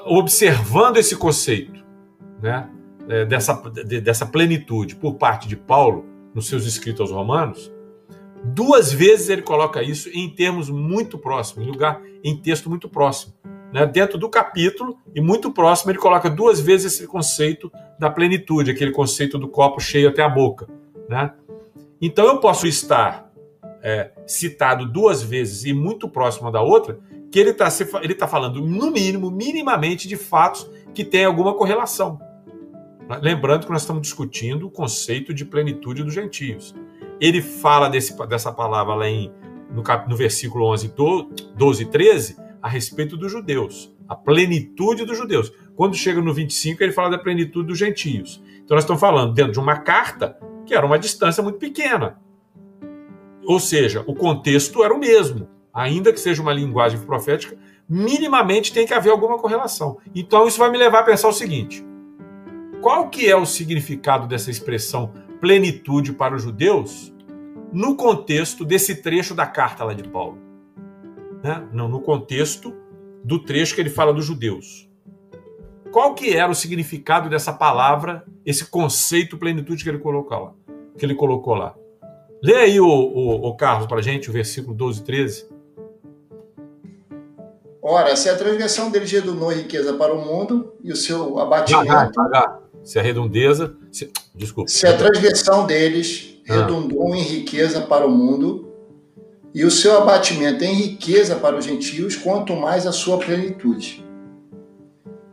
[0.06, 1.86] observando esse conceito
[2.42, 2.70] né,
[3.08, 7.72] é, dessa, de, dessa plenitude por parte de Paulo nos seus escritos aos Romanos,
[8.44, 13.34] duas vezes ele coloca isso em termos muito próximos, em lugar, em texto muito próximo.
[13.74, 13.86] Né?
[13.86, 18.92] Dentro do capítulo, e muito próximo, ele coloca duas vezes esse conceito da plenitude, aquele
[18.92, 20.68] conceito do copo cheio até a boca.
[21.08, 21.32] Né?
[22.02, 23.30] Então eu posso estar
[23.82, 27.00] é, citado duas vezes e muito próximo da outra,
[27.32, 27.68] que ele está
[28.02, 32.20] ele tá falando, no mínimo, minimamente, de fatos que têm alguma correlação.
[33.22, 36.76] Lembrando que nós estamos discutindo o conceito de plenitude dos gentios.
[37.20, 39.32] Ele fala desse, dessa palavra lá em,
[39.72, 40.94] no, no versículo 11,
[41.56, 45.52] 12 e 13, a respeito dos judeus, a plenitude dos judeus.
[45.76, 48.42] Quando chega no 25, ele fala da plenitude dos gentios.
[48.64, 52.20] Então nós estamos falando dentro de uma carta que era uma distância muito pequena.
[53.46, 55.48] Ou seja, o contexto era o mesmo.
[55.74, 59.98] Ainda que seja uma linguagem profética, minimamente tem que haver alguma correlação.
[60.14, 61.84] Então isso vai me levar a pensar o seguinte:
[62.82, 67.14] qual que é o significado dessa expressão plenitude para os judeus
[67.72, 70.38] no contexto desse trecho da carta lá de Paulo?
[71.44, 71.68] Né?
[71.72, 72.74] Não, no contexto
[73.24, 74.90] do trecho que ele fala dos judeus.
[75.92, 80.54] Qual que era o significado dessa palavra, esse conceito plenitude que ele colocou lá?
[80.98, 81.76] Que ele colocou lá.
[82.42, 85.50] Lê aí, o, o, o Carlos, para a gente, o versículo 12 e 13.
[87.82, 92.20] Ora, se a transgressão redundou em riqueza para o mundo e o seu abatimento.
[92.84, 93.76] Se a redondeza.
[93.92, 94.70] Se, desculpa.
[94.70, 96.56] Se a transgressão deles ah.
[96.56, 98.70] redundou em riqueza para o mundo
[99.54, 104.06] e o seu abatimento em riqueza para os gentios, quanto mais a sua plenitude.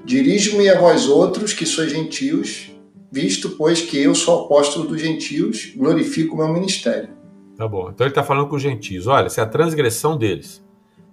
[0.05, 2.71] Dirijo-me a vós outros, que sois gentios,
[3.11, 7.11] visto, pois, que eu sou apóstolo dos gentios, glorifico o meu ministério.
[7.57, 7.91] Tá bom.
[7.91, 9.07] Então ele está falando com os gentios.
[9.07, 10.65] Olha, se a transgressão deles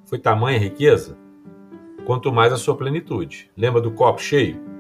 [0.05, 1.17] foi tamanha riqueza,
[2.05, 3.49] quanto mais a sua plenitude.
[3.57, 4.72] Lembra do copo cheio?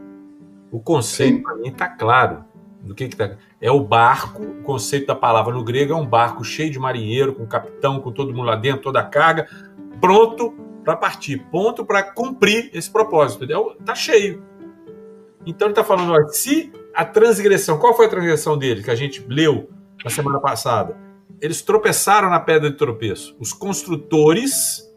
[0.73, 2.43] O conceito para mim está claro.
[2.81, 3.37] Do que, que tá...
[3.61, 7.35] É o barco, o conceito da palavra no grego é um barco cheio de marinheiro,
[7.35, 9.47] com capitão, com todo mundo lá dentro, toda a carga,
[10.01, 10.51] pronto
[10.83, 13.43] para partir, ponto para cumprir esse propósito.
[13.43, 13.77] Entendeu?
[13.85, 14.43] Tá cheio.
[15.45, 18.95] Então ele está falando, olha, se a transgressão, qual foi a transgressão dele que a
[18.95, 19.69] gente leu
[20.03, 20.97] na semana passada?
[21.39, 23.35] Eles tropeçaram na pedra de tropeço.
[23.39, 24.91] Os construtores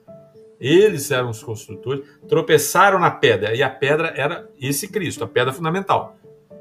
[0.60, 5.52] eles eram os construtores, tropeçaram na pedra, e a pedra era esse Cristo, a pedra
[5.52, 6.16] fundamental.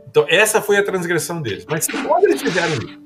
[0.10, 1.66] Então, essa foi a transgressão deles.
[1.70, 3.00] Mas quando eles fizeram isso,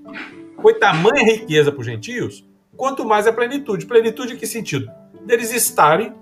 [0.61, 3.85] foi tamanha riqueza para os gentios, quanto mais a plenitude.
[3.85, 4.89] Plenitude em que sentido?
[5.25, 6.13] Deles estarem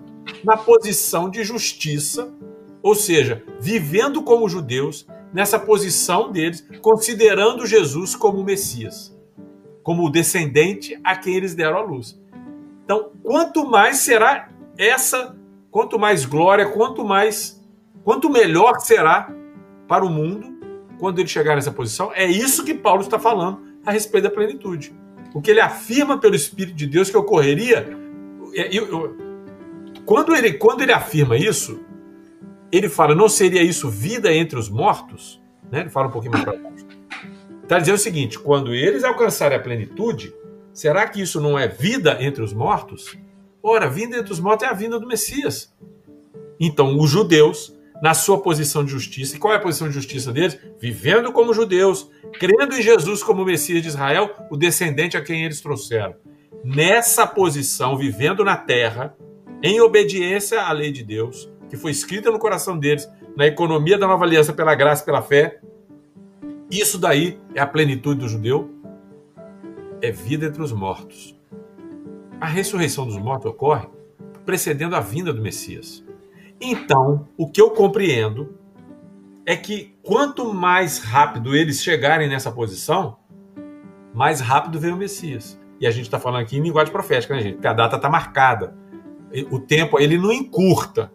[0.44, 2.32] na posição de justiça,
[2.82, 9.16] ou seja, vivendo como judeus, nessa posição deles, considerando Jesus como o Messias,
[9.82, 12.18] como o descendente a quem eles deram a luz.
[12.84, 14.48] Então, quanto mais será
[14.78, 15.36] essa,
[15.70, 17.60] quanto mais glória, quanto mais,
[18.04, 19.30] quanto melhor será
[19.88, 20.56] para o mundo
[20.98, 22.12] quando ele chegar nessa posição.
[22.14, 24.94] É isso que Paulo está falando a respeito da plenitude.
[25.34, 27.86] O que ele afirma pelo Espírito de Deus que ocorreria.
[28.52, 29.16] Eu, eu,
[30.06, 31.80] quando, ele, quando ele afirma isso,
[32.72, 35.40] ele fala, não seria isso vida entre os mortos?
[35.70, 35.80] Né?
[35.80, 36.86] Ele fala um pouquinho mais para baixo.
[37.62, 40.34] Está dizendo o seguinte: quando eles alcançarem a plenitude,
[40.72, 43.18] será que isso não é vida entre os mortos?
[43.68, 45.74] Ora, a vinda entre os mortos é a vinda do Messias.
[46.58, 50.32] Então, os judeus, na sua posição de justiça, e qual é a posição de justiça
[50.32, 50.58] deles?
[50.80, 55.60] Vivendo como judeus, crendo em Jesus como Messias de Israel, o descendente a quem eles
[55.60, 56.14] trouxeram.
[56.64, 59.14] Nessa posição, vivendo na terra,
[59.62, 64.06] em obediência à lei de Deus, que foi escrita no coração deles, na economia da
[64.06, 65.60] nova aliança pela graça e pela fé,
[66.70, 68.70] isso daí é a plenitude do judeu,
[70.00, 71.37] é vida entre os mortos.
[72.40, 73.86] A ressurreição dos mortos ocorre
[74.44, 76.04] precedendo a vinda do Messias.
[76.60, 78.56] Então, o que eu compreendo
[79.44, 83.18] é que quanto mais rápido eles chegarem nessa posição,
[84.14, 85.60] mais rápido vem o Messias.
[85.80, 87.54] E a gente está falando aqui em linguagem profética, né, gente?
[87.54, 88.76] Porque a data está marcada.
[89.50, 91.12] O tempo, ele não encurta.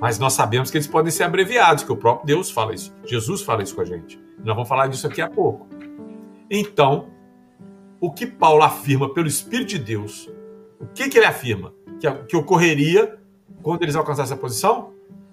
[0.00, 2.94] Mas nós sabemos que eles podem ser abreviados, que o próprio Deus fala isso.
[3.04, 4.18] Jesus fala isso com a gente.
[4.38, 5.66] Nós vamos falar disso aqui a pouco.
[6.50, 7.08] Então,
[8.00, 10.30] o que Paulo afirma pelo Espírito de Deus,
[10.78, 11.72] o que, que ele afirma?
[11.98, 13.18] Que, que ocorreria
[13.62, 14.92] quando eles alcançassem essa posição?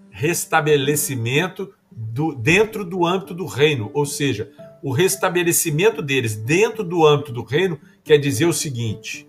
[0.09, 7.31] Restabelecimento do, dentro do âmbito do reino, ou seja, o restabelecimento deles dentro do âmbito
[7.31, 9.27] do reino quer dizer o seguinte: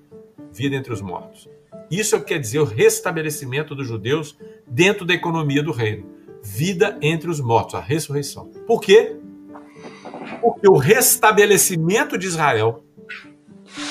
[0.53, 1.49] vida entre os mortos.
[1.91, 6.07] Isso é quer dizer o restabelecimento dos judeus dentro da economia do reino.
[6.43, 8.47] Vida entre os mortos, a ressurreição.
[8.67, 9.17] Por quê?
[10.41, 12.84] Porque o restabelecimento de Israel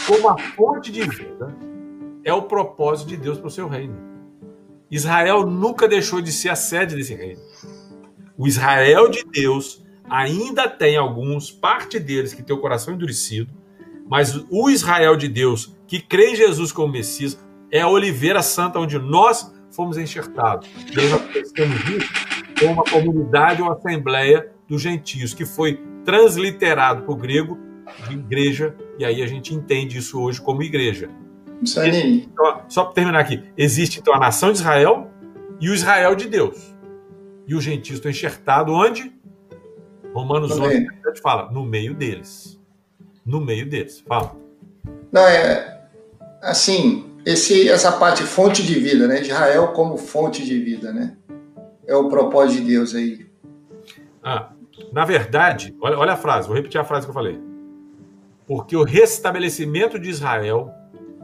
[0.07, 1.55] como a fonte de vida
[2.23, 3.97] é o propósito de Deus para o seu reino.
[4.89, 7.41] Israel nunca deixou de ser a sede desse reino.
[8.37, 13.51] O Israel de Deus ainda tem alguns, parte deles, que tem o coração endurecido,
[14.07, 17.39] mas o Israel de Deus, que crê em Jesus como Messias,
[17.71, 20.69] é a oliveira santa onde nós fomos enxertados.
[20.93, 27.57] Nós temos isso uma comunidade ou assembleia dos gentios, que foi transliterado para o grego
[28.07, 31.09] de igreja, e aí a gente entende isso hoje como igreja.
[31.61, 32.27] Isso aí.
[32.31, 35.09] Então, só para terminar aqui, existe então a nação de Israel
[35.59, 36.73] e o Israel de Deus.
[37.47, 39.13] E os gentios estão enxertados onde?
[40.13, 40.87] Romanos 11
[41.21, 42.59] fala, no meio deles.
[43.25, 44.03] No meio deles.
[44.07, 44.35] Fala.
[45.11, 45.87] Não, é
[46.41, 49.21] assim, esse, essa parte fonte de vida, né?
[49.21, 51.15] Israel como fonte de vida, né?
[51.87, 53.25] É o propósito de Deus aí.
[54.23, 54.51] Ah,
[54.91, 57.39] na verdade, olha, olha a frase, vou repetir a frase que eu falei.
[58.45, 60.71] Porque o restabelecimento de Israel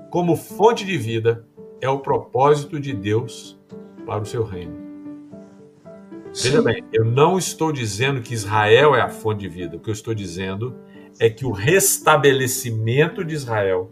[0.09, 1.45] como fonte de vida
[1.81, 3.59] é o propósito de Deus
[4.05, 4.75] para o seu reino.
[6.33, 6.49] Sim.
[6.49, 9.77] Veja bem, eu não estou dizendo que Israel é a fonte de vida.
[9.77, 10.75] O que eu estou dizendo
[11.19, 13.91] é que o restabelecimento de Israel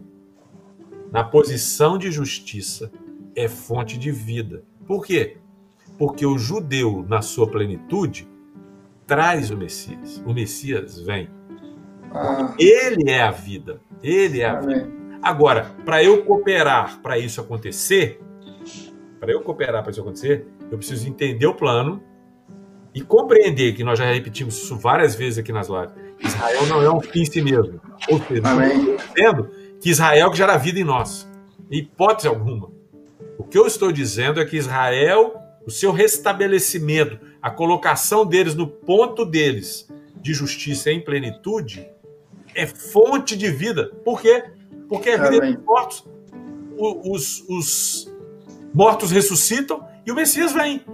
[1.10, 2.90] na posição de justiça
[3.34, 4.62] é fonte de vida.
[4.86, 5.38] Por quê?
[5.96, 8.28] Porque o judeu, na sua plenitude,
[9.06, 10.22] traz o Messias.
[10.26, 11.28] O Messias vem.
[12.12, 12.54] Ah.
[12.58, 13.80] Ele é a vida.
[14.02, 14.84] Ele é a Amém.
[14.84, 14.98] vida.
[15.22, 18.20] Agora, para eu cooperar para isso acontecer,
[19.18, 22.02] para eu cooperar para isso acontecer, eu preciso entender o plano
[22.94, 25.92] e compreender que nós já repetimos isso várias vezes aqui nas lives.
[26.20, 27.80] Israel não é um fim em si mesmo.
[28.08, 28.42] Ou seja,
[28.74, 29.50] entendendo
[29.80, 31.28] que Israel que gera vida em nós.
[31.70, 32.70] Em hipótese alguma.
[33.38, 35.36] O que eu estou dizendo é que Israel,
[35.66, 39.88] o seu restabelecimento, a colocação deles no ponto deles
[40.20, 41.88] de justiça em plenitude,
[42.58, 43.92] é fonte de vida.
[44.04, 44.44] Por quê?
[44.88, 46.08] Porque a vida dos mortos.
[46.80, 48.14] Os, os
[48.72, 50.84] mortos ressuscitam e o Messias vem.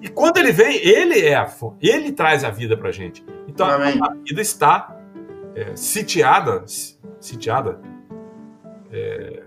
[0.00, 1.50] E quando ele vem, ele é a
[1.80, 3.24] ele traz a vida para gente.
[3.48, 3.98] Então Amém.
[4.02, 4.96] a vida está
[5.54, 6.64] é, sitiada,
[7.20, 7.80] sitiada,
[8.90, 9.42] é,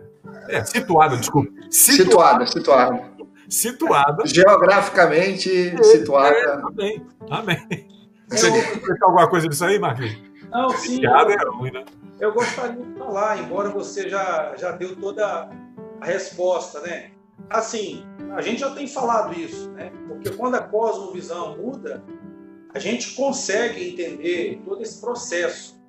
[0.49, 1.51] é, situada, desculpa.
[1.69, 3.17] Situada, situada.
[3.49, 4.23] Situada.
[4.25, 6.36] Geograficamente é, situada.
[6.36, 7.05] É, amém.
[7.30, 7.88] Amém.
[8.30, 10.28] Você quer alguma coisa disso aí, Marquinhos?
[10.50, 10.95] Não, sim.
[10.95, 11.86] Sitiada é ruim, né?
[12.20, 15.50] Eu gostaria de falar, embora você já, já deu toda
[16.02, 17.12] a resposta, né?
[17.50, 19.91] Assim, a gente já tem falado isso, né?
[20.08, 22.04] Porque quando a cosmovisão muda,
[22.74, 25.80] a gente consegue entender todo esse processo.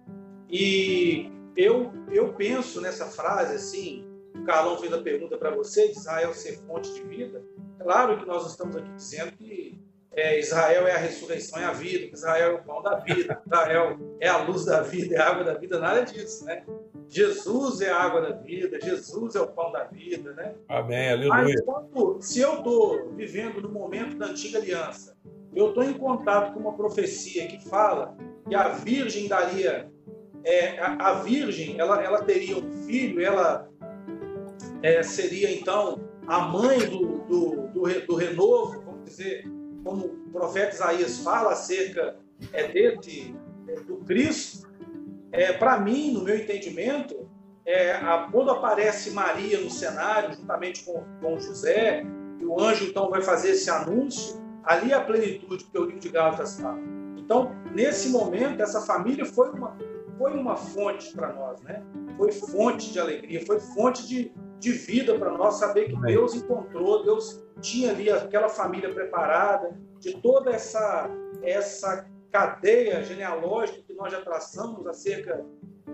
[0.49, 6.33] E eu, eu penso nessa frase assim, o Carlão fez a pergunta para você, Israel
[6.35, 7.43] ser fonte de vida.
[7.79, 9.79] Claro que nós estamos aqui dizendo que
[10.19, 13.99] é, Israel é a ressurreição e a vida, Israel é o pão da vida, Israel
[14.21, 16.65] é a luz da vida, é a água da vida, nada disso, né?
[17.07, 20.55] Jesus é a água da vida, Jesus é o pão da vida, né?
[20.69, 21.31] Amém, aleluia.
[21.31, 25.17] Mas quando, se eu estou vivendo no momento da antiga aliança,
[25.55, 28.17] eu estou em contato com uma profecia que fala
[28.49, 29.89] que a virgem daria,
[30.45, 33.69] é, a, a, virgem, ela, ela teria um filho, ela
[34.83, 39.45] é, seria então a mãe do, do, do, do renovo, vamos dizer,
[39.89, 42.17] como o profeta Isaías fala acerca
[42.53, 43.35] é, dele,
[43.67, 44.69] é, do Cristo,
[45.33, 47.27] é, para mim, no meu entendimento,
[47.65, 52.05] é, a, quando aparece Maria no cenário, juntamente com, com José,
[52.39, 56.01] e o anjo então vai fazer esse anúncio, ali é a plenitude que o livro
[56.01, 56.79] de Gálatas fala.
[57.17, 59.75] Então, nesse momento, essa família foi uma,
[60.19, 61.83] foi uma fonte para nós, né?
[62.19, 67.05] Foi fonte de alegria, foi fonte de, de vida para nós saber que Deus encontrou,
[67.05, 71.11] Deus tinha ali aquela família preparada, de toda essa,
[71.43, 75.45] essa cadeia genealógica que nós já traçamos acerca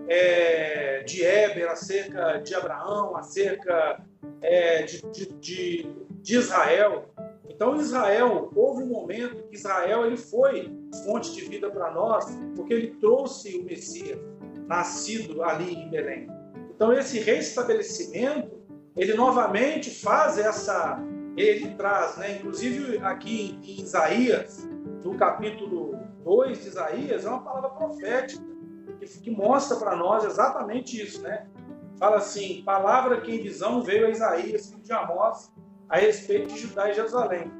[0.07, 4.03] é, de Éber, acerca de Abraão, acerca
[4.41, 7.09] é, de, de, de, de, Israel.
[7.49, 10.71] Então, Israel, houve um momento que Israel ele foi
[11.05, 14.19] fonte de vida para nós, porque ele trouxe o Messias,
[14.67, 16.34] nascido ali em Belém.
[16.75, 18.51] Então, esse restabelecimento,
[18.95, 20.99] ele novamente faz essa.
[21.37, 22.37] Ele traz, né?
[22.37, 24.67] inclusive aqui em Isaías,
[25.03, 28.41] no capítulo 2 de Isaías é uma palavra profética
[28.99, 31.47] que, que mostra para nós exatamente isso, né?
[31.97, 35.51] Fala assim: palavra que em visão veio a Isaías, filho de Amós,
[35.89, 37.51] a respeito de Judá e Jerusalém.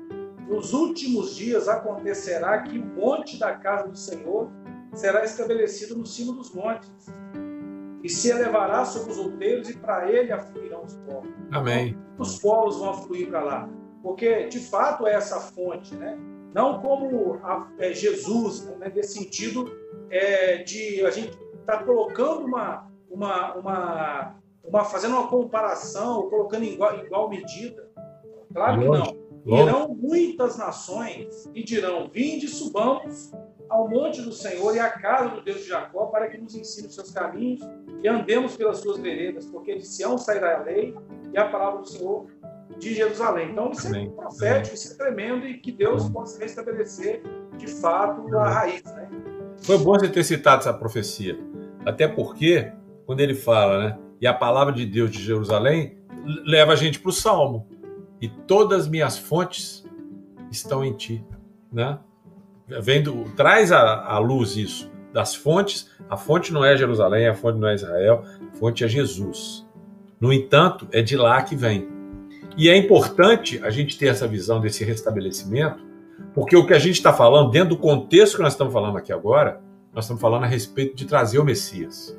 [0.48, 4.50] Nos últimos dias acontecerá que o monte da casa do Senhor
[4.94, 6.92] será estabelecido no cimo dos montes
[8.06, 11.30] e se elevará sobre os outeiros e para ele afluirão os povos.
[11.52, 11.98] Amém.
[12.20, 13.70] Os povos vão afluir para lá,
[14.04, 16.16] porque de fato é essa fonte, né?
[16.54, 19.76] não como a, é, Jesus, né, nesse sentido
[20.12, 26.64] é, de a gente estar tá colocando uma, uma, uma, uma, fazendo uma comparação, colocando
[26.64, 27.90] em igual, igual medida.
[28.54, 29.26] Claro que não.
[29.46, 33.32] Irão muitas nações e dirão: Vinde, subamos
[33.70, 36.88] ao monte do Senhor e à casa do Deus de Jacó, para que nos ensine
[36.88, 37.62] os seus caminhos
[38.04, 40.96] e andemos pelas suas veredas, porque de Sião sairá a lei
[41.34, 42.28] e a palavra do Senhor
[42.78, 43.52] de Jerusalém.
[43.52, 44.08] Então, isso Amém.
[44.08, 47.22] é profético, isso é tremendo e que Deus possa restabelecer
[47.58, 48.84] de fato a raiz.
[48.84, 49.10] Né?
[49.58, 51.40] Foi bom você ter citado essa profecia,
[51.86, 52.72] até porque,
[53.06, 55.98] quando ele fala, né, e a palavra de Deus de Jerusalém,
[56.46, 57.68] leva a gente para o Salmo.
[58.22, 59.86] E todas as minhas fontes
[60.50, 61.24] estão em ti.
[61.72, 62.00] Né?
[62.68, 65.90] Vendo, traz à luz isso das fontes.
[66.10, 69.66] A fonte não é Jerusalém, a fonte não é Israel, a fonte é Jesus.
[70.20, 71.88] No entanto, é de lá que vem.
[72.58, 75.84] E é importante a gente ter essa visão desse restabelecimento,
[76.34, 79.14] porque o que a gente está falando, dentro do contexto que nós estamos falando aqui
[79.14, 79.62] agora,
[79.94, 82.18] nós estamos falando a respeito de trazer o Messias.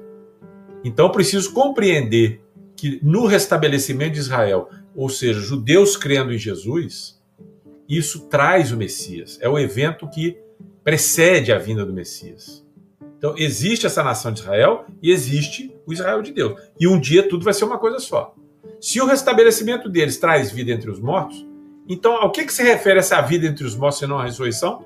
[0.85, 2.41] Então, eu preciso compreender
[2.77, 7.16] que no restabelecimento de Israel, ou seja, judeus crendo em Jesus,
[7.89, 9.39] isso traz o Messias.
[9.41, 10.39] É o evento que
[10.83, 12.65] precede a vinda do Messias.
[13.19, 16.61] Então, existe essa nação de Israel e existe o Israel de Deus.
[16.79, 18.35] E um dia tudo vai ser uma coisa só.
[18.81, 21.47] Se o restabelecimento deles traz vida entre os mortos,
[21.89, 24.85] então ao que, que se refere essa vida entre os mortos e não a ressurreição?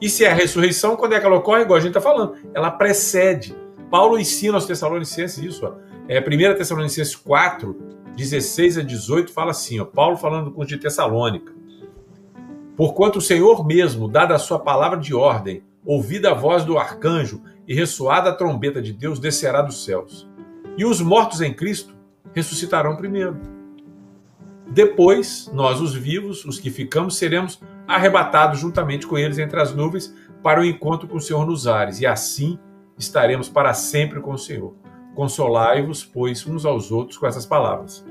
[0.00, 1.62] E se é a ressurreição, quando é que ela ocorre?
[1.62, 3.56] Igual a gente está falando, ela precede.
[3.90, 5.64] Paulo ensina aos Tessalonicenses isso.
[5.64, 5.74] Ó.
[6.08, 7.76] É, 1 Tessalonicenses 4,
[8.16, 11.52] 16 a 18, fala assim: ó, Paulo falando com os de Tessalônica.
[12.82, 17.40] Porquanto o Senhor mesmo, dada a sua palavra de ordem, ouvida a voz do arcanjo
[17.64, 20.28] e ressoada a trombeta de Deus, descerá dos céus.
[20.76, 21.94] E os mortos em Cristo
[22.34, 23.38] ressuscitarão primeiro.
[24.66, 30.12] Depois, nós, os vivos, os que ficamos, seremos arrebatados juntamente com eles entre as nuvens
[30.42, 32.58] para o encontro com o Senhor nos ares, e assim
[32.98, 34.74] estaremos para sempre com o Senhor.
[35.14, 38.04] Consolai-vos, pois, uns aos outros com essas palavras.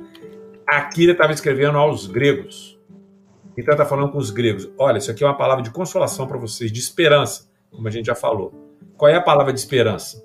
[0.66, 2.80] Aqui ele estava escrevendo aos gregos.
[3.62, 4.70] Então está falando com os gregos.
[4.78, 8.08] Olha, isso aqui é uma palavra de consolação para vocês, de esperança como a gente
[8.08, 8.54] já falou.
[8.98, 10.24] Qual é a palavra de esperança?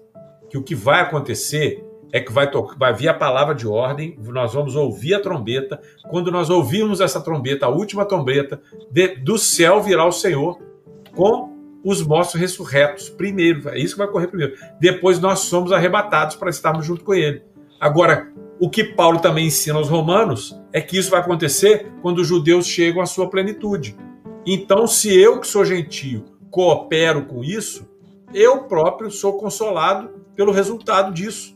[0.50, 1.82] Que o que vai acontecer
[2.12, 5.80] é que vai, vai vir a palavra de ordem, nós vamos ouvir a trombeta.
[6.08, 8.60] Quando nós ouvirmos essa trombeta, a última trombeta,
[8.90, 10.60] de, do céu virá o Senhor
[11.14, 13.08] com os mortos ressurretos.
[13.08, 14.54] Primeiro, é isso que vai ocorrer primeiro.
[14.80, 17.42] Depois nós somos arrebatados para estarmos junto com Ele.
[17.80, 22.26] Agora, o que Paulo também ensina aos romanos é que isso vai acontecer quando os
[22.26, 23.96] judeus chegam à sua plenitude.
[24.46, 27.86] Então, se eu que sou gentio coopero com isso,
[28.32, 31.54] eu próprio sou consolado pelo resultado disso.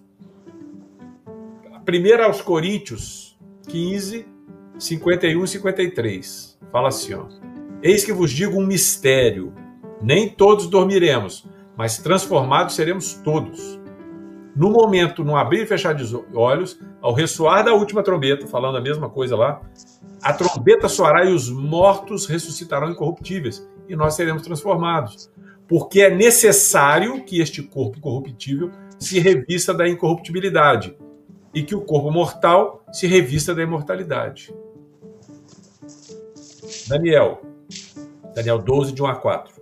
[1.87, 3.39] Primeiro aos Coríntios
[3.69, 4.27] 15,
[4.79, 6.59] 51 e 53.
[6.71, 7.27] Fala assim, ó.
[7.83, 9.55] Eis que vos digo um mistério.
[10.03, 11.47] Nem todos dormiremos,
[11.77, 13.80] mas transformados seremos todos.
[14.55, 18.81] No momento, no abrir e fechar de olhos, ao ressoar da última trombeta, falando a
[18.81, 19.61] mesma coisa lá,
[20.23, 25.31] a trombeta soará e os mortos ressuscitarão incorruptíveis, e nós seremos transformados.
[25.69, 30.97] Porque é necessário que este corpo corruptível se revista da incorruptibilidade
[31.55, 34.53] e que o corpo mortal se revista da imortalidade.
[36.89, 37.41] Daniel,
[38.35, 39.60] Daniel 12, de 1 a 4.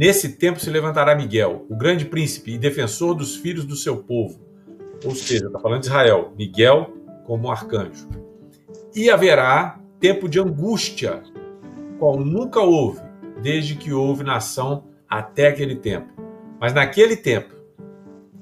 [0.00, 4.40] Nesse tempo se levantará Miguel, o grande príncipe e defensor dos filhos do seu povo.
[5.04, 6.96] Ou seja, está falando de Israel, Miguel
[7.26, 8.08] como arcanjo.
[8.96, 11.22] E haverá tempo de angústia
[11.98, 12.98] qual nunca houve,
[13.42, 16.10] desde que houve nação até aquele tempo.
[16.58, 17.54] Mas naquele tempo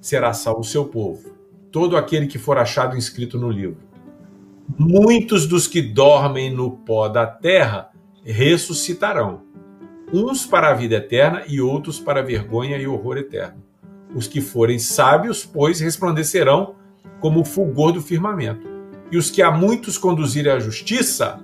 [0.00, 1.34] será salvo o seu povo,
[1.72, 3.82] todo aquele que for achado inscrito no livro.
[4.78, 7.90] Muitos dos que dormem no pó da terra
[8.22, 9.42] ressuscitarão,
[10.12, 13.62] uns para a vida eterna e outros para a vergonha e horror eterno.
[14.14, 16.74] Os que forem sábios, pois, resplandecerão
[17.20, 18.66] como o fulgor do firmamento.
[19.10, 21.40] E os que a muitos conduzirem à justiça,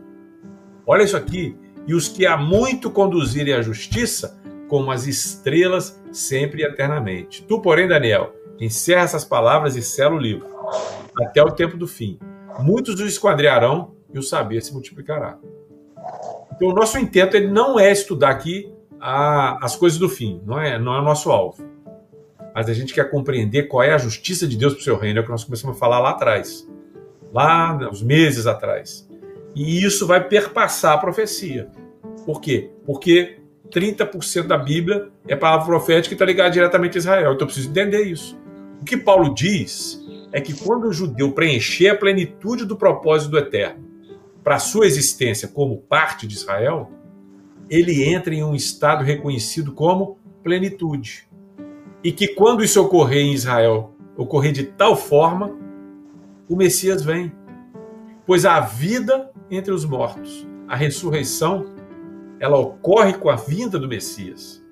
[0.86, 1.56] olha isso aqui,
[1.86, 4.38] e os que há muito conduzirem à justiça,
[4.68, 7.42] como as estrelas sempre e eternamente.
[7.42, 10.46] Tu, porém, Daniel, encerra essas palavras e sela o livro,
[11.20, 12.18] até o tempo do fim.
[12.60, 15.38] Muitos o esquadrearão e o saber se multiplicará.
[16.55, 20.61] Então, o nosso intento ele não é estudar aqui a, as coisas do fim, não
[20.61, 21.62] é, não é o nosso alvo.
[22.55, 25.18] Mas a gente quer compreender qual é a justiça de Deus para o seu reino,
[25.18, 26.68] é o que nós começamos a falar lá atrás,
[27.32, 29.09] lá uns meses atrás.
[29.55, 31.68] E isso vai perpassar a profecia.
[32.24, 32.70] Por quê?
[32.86, 33.38] Porque
[33.70, 37.32] 30% da Bíblia é palavra profética e está ligada diretamente a Israel.
[37.32, 38.38] Então eu preciso entender isso.
[38.80, 40.00] O que Paulo diz
[40.32, 43.93] é que quando o judeu preencher a plenitude do propósito do eterno
[44.45, 46.90] para a sua existência como parte de Israel,
[47.70, 51.26] ele entra em um estado reconhecido como plenitude.
[52.05, 55.51] E que quando isso ocorrer em Israel, ocorrer de tal forma,
[56.47, 57.32] o Messias vem.
[58.26, 60.47] Pois a vida entre os mortos.
[60.68, 61.74] A ressurreição,
[62.38, 64.62] ela ocorre com a vinda do Messias.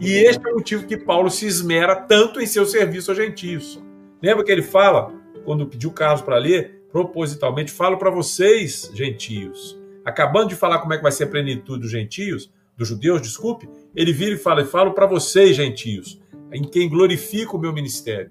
[0.00, 3.82] E este é o motivo que Paulo se esmera tanto em seu serviço aos gentios.
[4.22, 5.12] Lembra que ele fala,
[5.44, 9.78] quando pediu Carlos para ler, propositalmente, falo para vocês, gentios.
[10.04, 13.68] Acabando de falar como é que vai ser a plenitude dos gentios, dos judeus, desculpe,
[13.94, 16.20] ele vira e fala, falo para vocês, gentios,
[16.52, 18.30] em quem glorifico o meu ministério.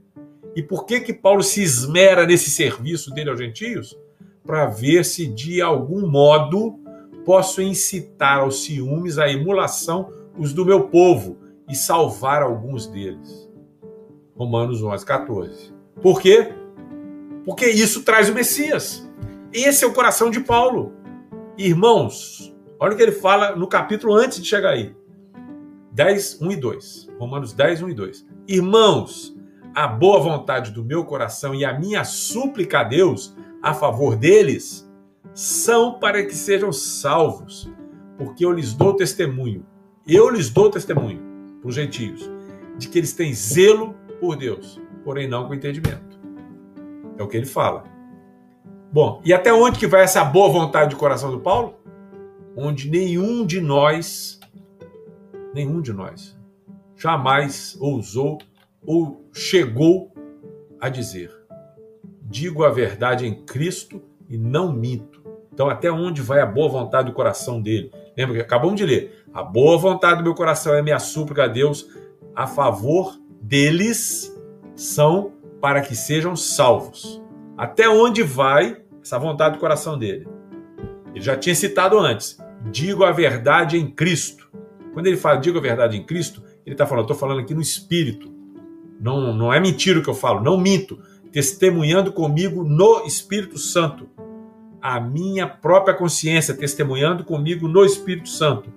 [0.56, 3.98] E por que que Paulo se esmera nesse serviço dele aos gentios?
[4.48, 6.80] para ver se de algum modo
[7.26, 11.38] posso incitar aos ciúmes, à emulação, os do meu povo
[11.68, 13.52] e salvar alguns deles.
[14.34, 15.74] Romanos 11, 14.
[16.02, 16.54] Por quê?
[17.48, 19.10] Porque isso traz o Messias.
[19.54, 20.92] Esse é o coração de Paulo.
[21.58, 24.94] Irmãos, olha o que ele fala no capítulo antes de chegar aí.
[25.94, 27.10] 10, 1 e 2.
[27.18, 28.28] Romanos 10, 1 e 2.
[28.50, 29.34] Irmãos,
[29.74, 33.34] a boa vontade do meu coração e a minha súplica a Deus
[33.64, 34.86] a favor deles
[35.34, 37.72] são para que sejam salvos,
[38.18, 39.66] porque eu lhes dou testemunho.
[40.06, 41.22] Eu lhes dou testemunho,
[41.62, 42.30] para os gentios,
[42.78, 46.07] de que eles têm zelo por Deus, porém não com entendimento.
[47.18, 47.84] É o que ele fala.
[48.92, 51.76] Bom, e até onde que vai essa boa vontade do coração do Paulo?
[52.56, 54.40] Onde nenhum de nós,
[55.54, 56.38] nenhum de nós,
[56.96, 58.40] jamais ousou
[58.86, 60.12] ou chegou
[60.80, 61.32] a dizer:
[62.22, 65.22] digo a verdade em Cristo e não minto.
[65.54, 67.92] Então, até onde vai a boa vontade do coração dele?
[68.16, 69.26] Lembra que acabamos de ler?
[69.34, 71.88] A boa vontade do meu coração é minha súplica a Deus
[72.38, 74.32] a favor deles
[74.76, 77.22] são para que sejam salvos.
[77.58, 80.28] Até onde vai essa vontade do coração dele?
[81.14, 82.38] Ele já tinha citado antes:
[82.72, 84.50] digo a verdade em Cristo.
[84.94, 87.62] Quando ele fala digo a verdade em Cristo, ele está falando, estou falando aqui no
[87.62, 88.32] Espírito.
[89.00, 91.00] Não, não é mentira o que eu falo, não minto.
[91.32, 94.10] Testemunhando comigo no Espírito Santo.
[94.82, 98.72] A minha própria consciência testemunhando comigo no Espírito Santo.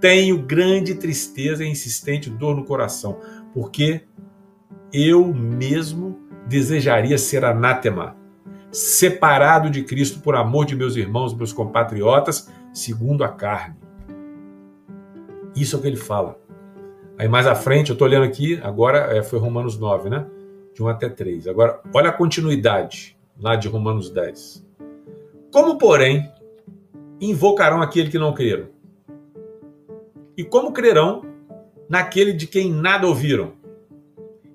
[0.00, 3.20] Tenho grande tristeza e insistente dor no coração,
[3.54, 4.02] porque
[4.92, 8.14] eu mesmo desejaria ser anátema,
[8.70, 13.76] separado de Cristo por amor de meus irmãos, meus compatriotas, segundo a carne.
[15.54, 16.38] Isso é o que ele fala.
[17.18, 20.26] Aí mais à frente, eu estou olhando aqui, agora é, foi Romanos 9, né?
[20.74, 21.48] De 1 até 3.
[21.48, 24.66] Agora, olha a continuidade lá de Romanos 10.
[25.52, 26.30] Como, porém,
[27.20, 28.68] invocarão aquele que não creram?
[30.36, 31.22] E como crerão
[31.88, 33.52] naquele de quem nada ouviram?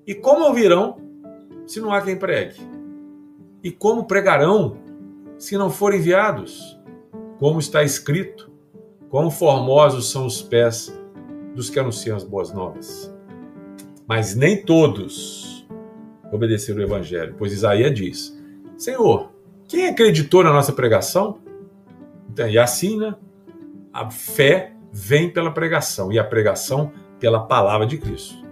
[0.08, 0.96] E como ouvirão
[1.66, 2.58] se não há quem pregue?
[3.62, 4.78] E como pregarão
[5.36, 6.80] se não forem enviados?
[7.38, 8.50] Como está escrito:
[9.10, 10.98] Quão formosos são os pés
[11.54, 13.14] dos que anunciam as boas novas.
[14.06, 15.68] Mas nem todos
[16.32, 18.42] obedeceram o evangelho, pois Isaías diz:
[18.78, 19.30] Senhor,
[19.68, 21.38] quem acreditou na nossa pregação?
[22.30, 23.14] Então, e assim, né?
[23.92, 28.47] A fé vem pela pregação e a pregação pela palavra de Cristo.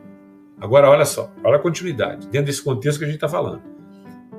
[0.61, 3.63] Agora, olha só, olha a continuidade, dentro desse contexto que a gente está falando.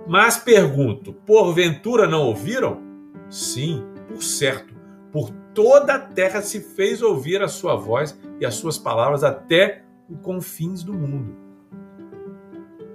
[0.08, 2.82] Mas pergunto, porventura não ouviram?
[3.30, 4.74] Sim, por certo,
[5.12, 9.84] por toda a terra se fez ouvir a sua voz e as suas palavras até
[10.10, 11.36] os confins do mundo.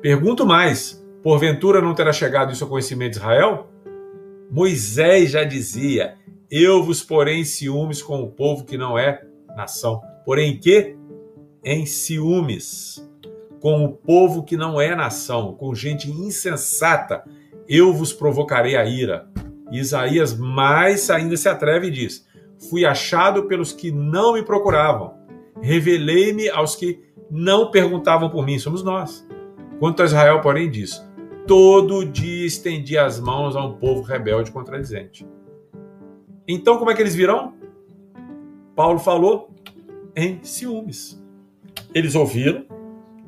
[0.01, 3.69] Pergunto mais: porventura não terá chegado isso ao conhecimento de Israel?
[4.51, 6.17] Moisés já dizia:
[6.51, 9.23] Eu vos porei em ciúmes com o povo que não é
[9.57, 10.01] nação.
[10.25, 10.97] Porém, que?
[11.65, 13.12] Em ciúmes
[13.63, 17.25] com o povo que não é nação, com gente insensata,
[17.67, 19.27] eu vos provocarei a ira.
[19.71, 22.27] Isaías mais ainda se atreve e diz:
[22.69, 25.23] Fui achado pelos que não me procuravam
[25.63, 27.01] revelei-me aos que
[27.31, 29.27] não perguntavam por mim, somos nós.
[29.79, 31.03] Quanto a Israel, porém, diz:
[31.47, 35.27] todo dia estendi as mãos a um povo rebelde e contradizente.
[36.47, 37.55] Então, como é que eles virão?
[38.75, 39.51] Paulo falou
[40.17, 41.23] em ciúmes.
[41.95, 42.67] Eles ouviram,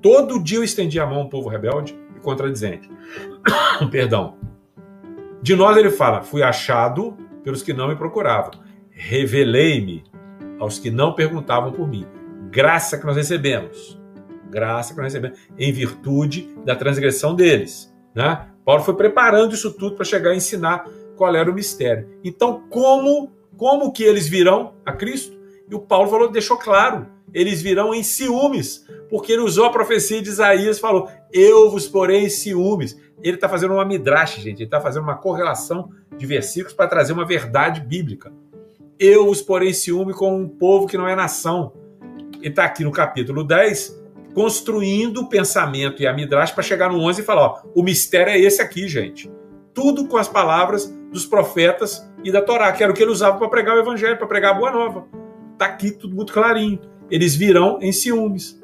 [0.04, 2.90] todo dia eu estendi a mão a um povo rebelde e contradizente.
[3.90, 4.36] Perdão.
[5.40, 8.50] De nós ele fala: fui achado pelos que não me procuravam,
[8.90, 10.04] revelei-me
[10.60, 12.06] aos que não perguntavam por mim
[12.54, 14.00] graça que nós recebemos.
[14.48, 17.92] Graça que nós recebemos em virtude da transgressão deles.
[18.14, 18.46] Né?
[18.64, 22.08] Paulo foi preparando isso tudo para chegar a ensinar qual era o mistério.
[22.22, 25.36] Então, como, como que eles virão a Cristo?
[25.68, 30.20] E o Paulo falou, deixou claro, eles virão em ciúmes, porque ele usou a profecia
[30.20, 32.98] de Isaías falou: Eu vos porei ciúmes.
[33.22, 35.88] Ele está fazendo uma midrash, gente, ele está fazendo uma correlação
[36.18, 38.32] de versículos para trazer uma verdade bíblica.
[38.98, 41.72] Eu vos porei ciúme com um povo que não é nação
[42.44, 44.04] ele está aqui no capítulo 10,
[44.34, 48.30] construindo o pensamento e a midrash para chegar no 11 e falar: ó, o mistério
[48.30, 49.32] é esse aqui, gente.
[49.72, 53.38] Tudo com as palavras dos profetas e da Torá, que era o que ele usava
[53.38, 55.06] para pregar o evangelho, para pregar a boa nova.
[55.52, 56.78] Está aqui tudo muito clarinho.
[57.10, 58.60] Eles virão em ciúmes.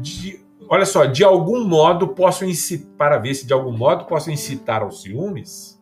[0.00, 4.30] De, olha só, de algum modo posso incitar, para ver se de algum modo posso
[4.30, 5.78] incitar aos ciúmes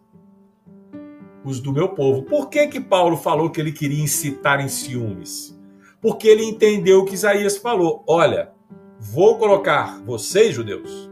[1.45, 2.23] os do meu povo.
[2.23, 5.57] Por que que Paulo falou que ele queria incitar em ciúmes?
[6.07, 8.53] porque ele entendeu o que Isaías falou: olha,
[8.99, 11.11] vou colocar vocês, judeus,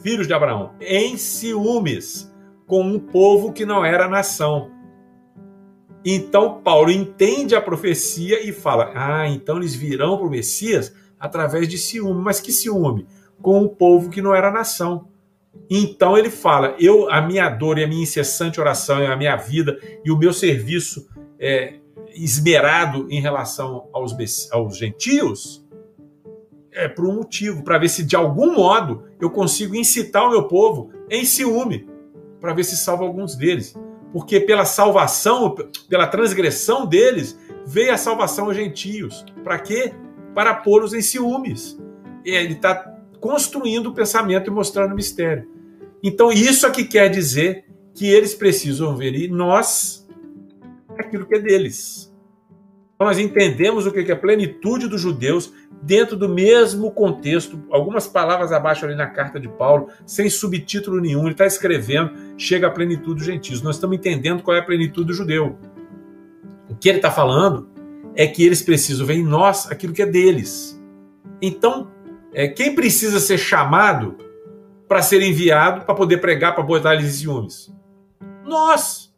[0.00, 2.32] filhos de Abraão, em ciúmes
[2.64, 4.70] com um povo que não era nação.
[6.04, 10.94] Então Paulo entende a profecia e fala: ah, então eles virão para o Messias
[11.24, 12.22] através de ciúme.
[12.22, 13.06] Mas que ciúme?
[13.40, 15.08] Com um povo que não era nação.
[15.70, 19.36] Então ele fala: eu, a minha dor e a minha incessante oração e a minha
[19.36, 21.08] vida e o meu serviço
[21.38, 21.74] é,
[22.14, 24.14] esmerado em relação aos,
[24.52, 25.64] aos gentios
[26.74, 30.48] é por um motivo, para ver se de algum modo eu consigo incitar o meu
[30.48, 31.88] povo em ciúme,
[32.40, 33.74] para ver se salva alguns deles.
[34.12, 35.54] Porque pela salvação,
[35.88, 39.24] pela transgressão deles, veio a salvação aos gentios.
[39.42, 39.92] Para quê?
[40.34, 41.78] Para pô-los em ciúmes.
[42.24, 42.74] Ele está
[43.20, 45.48] construindo o pensamento e mostrando o mistério.
[46.02, 47.64] Então, isso aqui quer dizer
[47.94, 50.06] que eles precisam ver em nós
[50.98, 52.12] aquilo que é deles.
[52.94, 58.06] Então, nós entendemos o que é a plenitude dos judeus dentro do mesmo contexto, algumas
[58.06, 62.70] palavras abaixo ali na carta de Paulo, sem subtítulo nenhum, ele está escrevendo, chega à
[62.70, 63.60] plenitude dos gentios.
[63.62, 65.58] Nós estamos entendendo qual é a plenitude do judeu.
[66.68, 67.68] O que ele está falando
[68.16, 70.80] é que eles precisam ver em nós aquilo que é deles.
[71.40, 71.90] Então,
[72.32, 74.16] é, quem precisa ser chamado
[74.88, 77.74] para ser enviado para poder pregar, para botar eles em ciúmes?
[78.44, 79.12] Nós.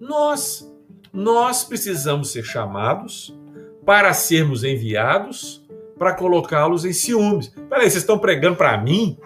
[0.00, 0.70] Nós.
[1.12, 3.36] Nós precisamos ser chamados
[3.84, 5.62] para sermos enviados
[5.98, 7.48] para colocá-los em ciúmes.
[7.68, 9.18] Peraí, vocês estão pregando para mim?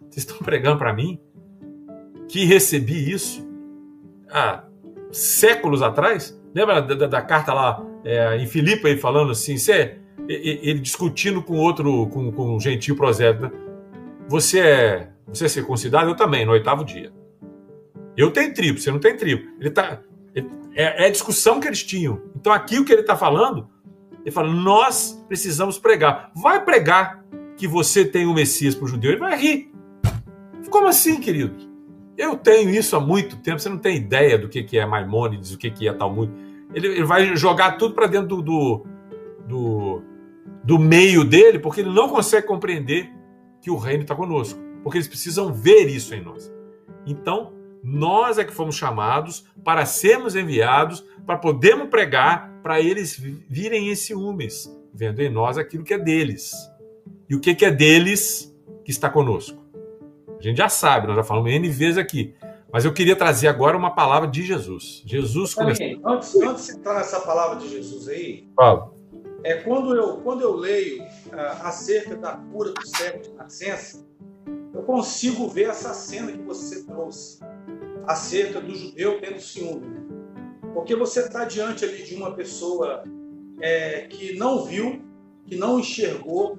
[0.00, 1.20] Vocês estão pregando para mim?
[2.28, 3.46] Que recebi isso
[4.30, 4.64] há
[5.12, 6.37] séculos atrás?
[6.54, 11.56] Lembra da, da, da carta lá é, em Filipe falando assim, você, ele discutindo com
[11.56, 13.52] outro, com, com um gentil prosélito, né?
[14.28, 16.10] Você é, você é circuncidado?
[16.10, 17.12] Eu também, no oitavo dia.
[18.16, 19.48] Eu tenho tribo, você não tem tribo.
[19.60, 20.00] Ele tá,
[20.34, 22.20] ele, é, é a discussão que eles tinham.
[22.36, 23.68] Então aqui o que ele está falando,
[24.24, 26.30] ele fala, nós precisamos pregar.
[26.34, 27.24] Vai pregar
[27.56, 29.72] que você tem o Messias para o judeu, ele vai rir.
[30.70, 31.67] Como assim, querido?
[32.18, 35.54] Eu tenho isso há muito tempo, você não tem ideia do que, que é Maimônides,
[35.54, 36.32] o que, que é Talmud.
[36.74, 38.84] Ele, ele vai jogar tudo para dentro do,
[39.46, 40.02] do,
[40.64, 43.08] do meio dele, porque ele não consegue compreender
[43.60, 46.52] que o reino está conosco, porque eles precisam ver isso em nós.
[47.06, 47.52] Então,
[47.84, 53.16] nós é que fomos chamados para sermos enviados, para podermos pregar, para eles
[53.48, 56.52] virem em ciúmes, vendo em nós aquilo que é deles.
[57.30, 58.52] E o que é deles
[58.84, 59.57] que está conosco?
[60.38, 62.34] A gente já sabe, nós já falamos N vezes aqui.
[62.72, 65.02] Mas eu queria trazer agora uma palavra de Jesus.
[65.06, 65.86] Jesus começou.
[66.04, 68.92] Antes, antes de entrar nessa palavra de Jesus aí, Fala.
[69.42, 74.06] é quando eu quando eu leio uh, acerca da cura do cego de nascença,
[74.74, 77.40] eu consigo ver essa cena que você trouxe
[78.06, 80.06] acerca do judeu tendo ciúme.
[80.74, 83.02] Porque você está diante ali de uma pessoa
[83.60, 85.02] é, que não viu,
[85.46, 86.58] que não enxergou,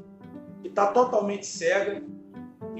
[0.61, 2.01] que está totalmente cega,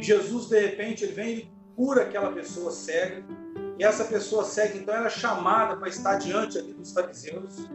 [0.01, 3.23] Jesus, de repente, ele vem e cura aquela pessoa cega,
[3.77, 7.69] e essa pessoa cega, então, era chamada para estar diante ali dos fariseus,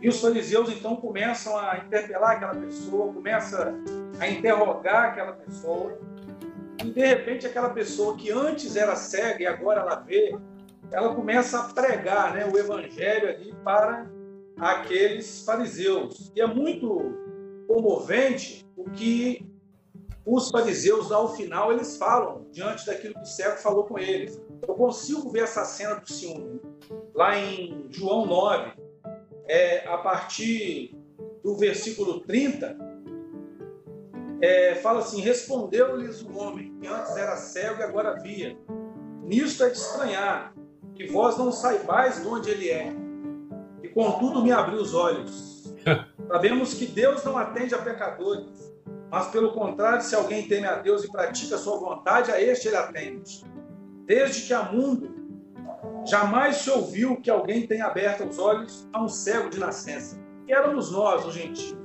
[0.00, 3.82] e os fariseus, então, começam a interpelar aquela pessoa, começam
[4.18, 5.98] a interrogar aquela pessoa,
[6.84, 10.36] e de repente aquela pessoa que antes era cega e agora ela vê,
[10.90, 14.06] ela começa a pregar né, o evangelho ali para
[14.58, 16.32] aqueles fariseus.
[16.34, 17.14] E é muito
[17.66, 19.46] comovente o que
[20.24, 24.40] os fariseus, ao final, eles falam diante daquilo que o cego falou com eles.
[24.66, 26.60] Eu consigo ver essa cena do ciúme
[27.14, 28.72] lá em João 9,
[29.46, 30.96] é, a partir
[31.42, 32.76] do versículo 30,
[34.40, 38.56] é, fala assim: Respondeu-lhes o homem, que antes era cego e agora via.
[39.22, 40.54] Nisto é de estranhar,
[40.94, 42.92] que vós não saibais de onde ele é,
[43.82, 45.74] e contudo me abriu os olhos.
[46.28, 48.71] Sabemos que Deus não atende a pecadores,
[49.12, 52.66] mas pelo contrário, se alguém teme a Deus e pratica a sua vontade, a este
[52.66, 53.44] ele atende.
[54.06, 55.14] Desde que há mundo,
[56.04, 60.18] jamais se ouviu que alguém tenha aberto os olhos a um cego de nascença.
[60.46, 61.82] Que éramos nós, os gentios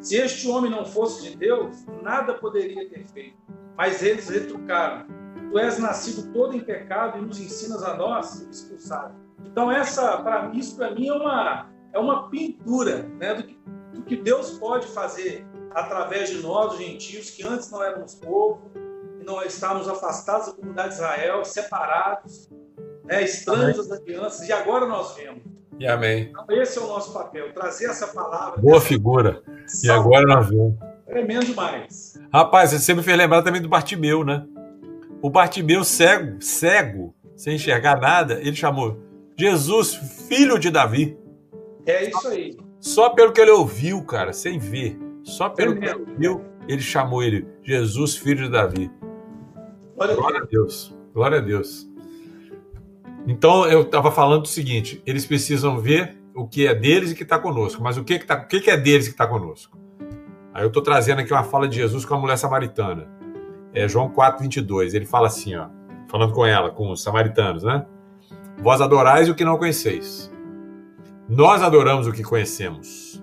[0.00, 3.36] se este homem não fosse de Deus, nada poderia ter feito.
[3.76, 5.06] Mas eles retrucaram:
[5.50, 9.14] Tu és nascido todo em pecado e nos ensinas a nós expulsar.
[9.44, 13.58] Então essa, para isso para mim é uma é uma pintura, né, do que,
[13.92, 15.44] do que Deus pode fazer
[15.74, 18.70] através de nós, os gentios, que antes não éramos povo,
[19.18, 22.48] que não estávamos afastados da comunidade de Israel, separados,
[23.04, 25.42] né, estranhos das alianças, e agora nós vemos
[25.80, 26.30] e amém.
[26.30, 28.60] Então, esse é o nosso papel, trazer essa palavra.
[28.60, 29.42] Boa figura.
[29.82, 30.74] E agora nós vemos.
[31.06, 32.20] Tremendo demais.
[32.30, 34.46] Rapaz, você me fez lembrar também do Bartimeu, né?
[35.22, 38.98] O Bartimeu cego, cego, sem enxergar nada, ele chamou
[39.38, 39.94] Jesus,
[40.28, 41.18] filho de Davi.
[41.86, 42.58] É isso aí.
[42.78, 44.98] Só pelo que ele ouviu, cara, sem ver.
[45.22, 48.90] Só pelo que ele ouviu, ele chamou ele Jesus, filho de Davi.
[49.96, 50.94] Glória, Glória a Deus.
[51.14, 51.90] Glória a Deus.
[53.26, 57.22] Então eu estava falando o seguinte: eles precisam ver o que é deles e que
[57.22, 57.82] está conosco.
[57.82, 59.78] Mas o que, que, tá, o que, que é deles que está conosco?
[60.54, 63.08] Aí eu estou trazendo aqui uma fala de Jesus com a mulher samaritana.
[63.72, 64.94] é João 4, 22.
[64.94, 65.68] Ele fala assim, ó,
[66.08, 67.86] falando com ela, com os samaritanos, né?
[68.58, 70.30] Vós adorais o que não conheceis.
[71.28, 73.22] Nós adoramos o que conhecemos.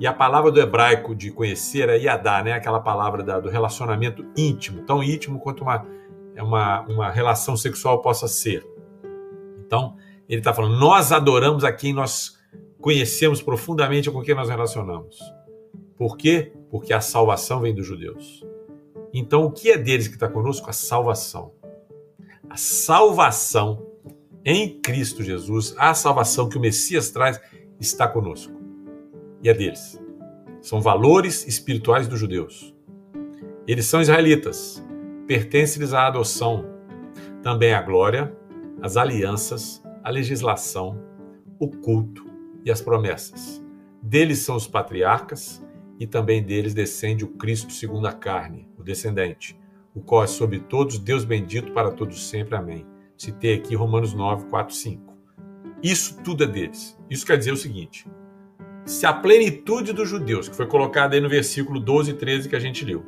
[0.00, 2.54] E a palavra do hebraico de conhecer é yadá, né?
[2.54, 5.86] Aquela palavra da, do relacionamento íntimo, tão íntimo quanto uma,
[6.38, 8.66] uma, uma relação sexual possa ser.
[9.66, 9.94] Então,
[10.26, 12.38] ele está falando, nós adoramos a quem nós
[12.80, 15.18] conhecemos profundamente com quem nós relacionamos.
[15.98, 16.50] Por quê?
[16.70, 18.42] Porque a salvação vem dos judeus.
[19.12, 20.70] Então, o que é deles que está conosco?
[20.70, 21.52] A salvação.
[22.48, 23.86] A salvação
[24.46, 27.38] em Cristo Jesus, a salvação que o Messias traz,
[27.78, 28.59] está conosco.
[29.42, 30.00] E é deles.
[30.60, 32.74] São valores espirituais dos judeus.
[33.66, 34.84] Eles são israelitas,
[35.26, 36.64] pertence-lhes à adoção,
[37.42, 38.36] também a glória,
[38.82, 41.00] as alianças, a legislação,
[41.58, 42.26] o culto
[42.64, 43.64] e as promessas.
[44.02, 45.62] Deles são os patriarcas,
[46.00, 49.60] e também deles descende o Cristo segundo a carne, o descendente,
[49.94, 52.56] o qual é sobre todos Deus bendito para todos sempre.
[52.56, 52.86] Amém.
[53.18, 55.14] Citei aqui Romanos 9, 4, 5.
[55.82, 56.98] Isso tudo é deles.
[57.10, 58.08] Isso quer dizer o seguinte:
[58.90, 62.56] se a plenitude dos judeus, que foi colocada aí no versículo 12 e 13 que
[62.56, 63.04] a gente leu,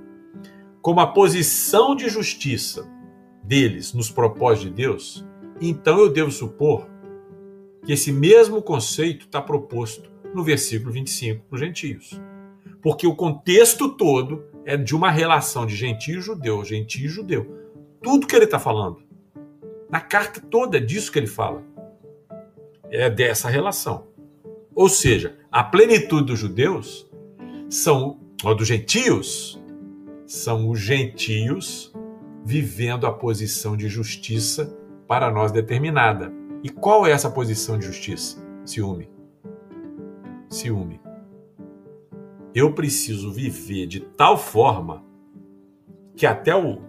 [0.80, 2.88] como a posição de justiça
[3.42, 5.26] deles nos propósitos de Deus,
[5.60, 6.88] então eu devo supor
[7.84, 12.20] que esse mesmo conceito está proposto no versículo 25 para os gentios.
[12.80, 17.58] Porque o contexto todo é de uma relação de gentio e judeu, gentio e judeu.
[18.00, 19.02] Tudo que ele está falando.
[19.90, 21.64] Na carta toda é disso que ele fala.
[22.88, 24.11] É dessa relação.
[24.74, 27.10] Ou seja, a plenitude dos judeus
[27.68, 29.62] são, ou dos gentios,
[30.26, 31.92] são os gentios
[32.44, 36.32] vivendo a posição de justiça para nós determinada.
[36.62, 38.42] E qual é essa posição de justiça?
[38.64, 39.10] Ciúme.
[40.48, 41.02] Ciúme
[42.54, 45.04] eu preciso viver de tal forma
[46.14, 46.80] que até o.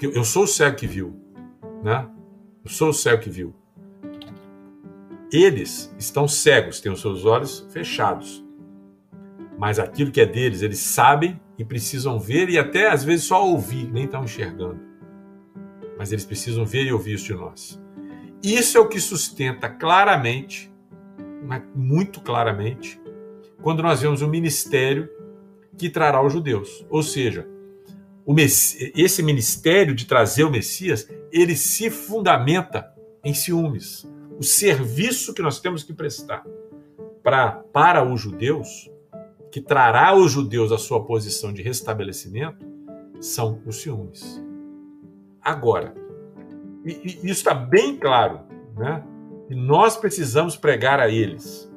[0.00, 1.16] Eu sou o cego que viu,
[1.82, 2.08] né?
[2.64, 3.54] Eu sou o cego que viu.
[5.32, 8.44] Eles estão cegos, têm os seus olhos fechados.
[9.58, 13.46] Mas aquilo que é deles, eles sabem e precisam ver e até às vezes só
[13.46, 14.80] ouvir, nem estão enxergando.
[15.98, 17.80] Mas eles precisam ver e ouvir isso de nós.
[18.42, 20.72] Isso é o que sustenta claramente,
[21.74, 23.00] muito claramente,
[23.62, 25.08] quando nós vemos o ministério
[25.76, 26.86] que trará os judeus.
[26.90, 27.48] Ou seja,
[28.94, 32.92] esse ministério de trazer o Messias, ele se fundamenta
[33.24, 34.06] em ciúmes.
[34.38, 36.44] O serviço que nós temos que prestar
[37.22, 38.90] pra, para os judeus,
[39.50, 42.66] que trará os judeus à sua posição de restabelecimento,
[43.20, 44.42] são os ciúmes.
[45.40, 45.94] Agora,
[46.84, 48.40] e, e isso está bem claro,
[48.76, 49.02] né?
[49.48, 51.70] E nós precisamos pregar a eles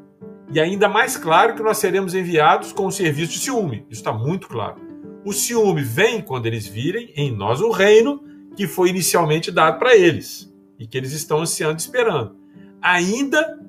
[0.52, 3.86] e ainda mais claro que nós seremos enviados com o serviço de ciúme.
[3.90, 4.82] Isso está muito claro.
[5.24, 8.24] O ciúme vem quando eles virem em nós o reino
[8.56, 12.39] que foi inicialmente dado para eles e que eles estão ansiando e esperando.
[12.82, 13.60] Ainda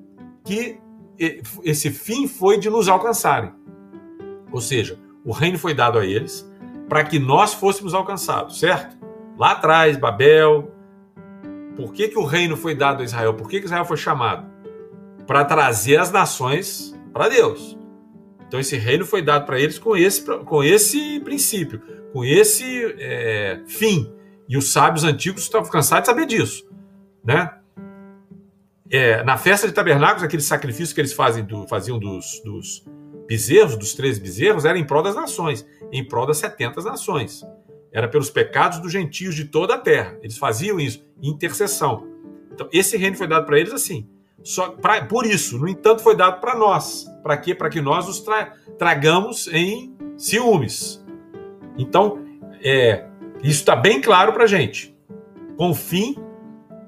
[0.45, 0.79] que
[1.63, 3.53] esse fim foi de nos alcançarem.
[4.51, 6.51] Ou seja, o reino foi dado a eles
[6.89, 8.97] para que nós fôssemos alcançados, certo?
[9.39, 10.73] Lá atrás, Babel.
[11.77, 13.35] Por que, que o reino foi dado a Israel?
[13.35, 14.51] Por que, que Israel foi chamado?
[15.31, 17.79] para trazer as nações para Deus.
[18.49, 21.81] Então esse reino foi dado para eles com esse, com esse princípio,
[22.13, 24.13] com esse é, fim.
[24.49, 26.69] E os sábios antigos estavam cansados de saber disso,
[27.25, 27.49] né?
[28.91, 32.85] É, na festa de tabernáculos, aquele sacrifício que eles fazem do, faziam dos, dos
[33.29, 37.47] bezerros, dos três bezerros, era em prol das nações, em prol das 70 nações.
[37.93, 40.19] Era pelos pecados dos gentios de toda a terra.
[40.23, 42.05] Eles faziam isso, intercessão.
[42.53, 44.09] Então, esse reino foi dado para eles assim.
[44.43, 47.07] Só pra, por isso, no entanto, foi dado para nós.
[47.23, 47.55] Para quê?
[47.55, 51.05] Para que nós os tra tragamos em ciúmes.
[51.79, 52.25] Então,
[52.63, 53.05] é,
[53.43, 54.97] isso está bem claro para a gente.
[55.57, 56.17] Com o fim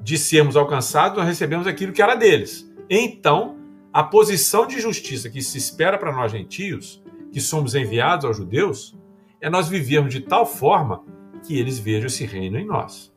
[0.02, 2.70] de sermos alcançados, nós recebemos aquilo que era deles.
[2.90, 3.56] Então,
[3.92, 8.98] a posição de justiça que se espera para nós gentios, que somos enviados aos judeus,
[9.40, 11.04] é nós vivermos de tal forma
[11.42, 13.12] que eles vejam esse reino em nós.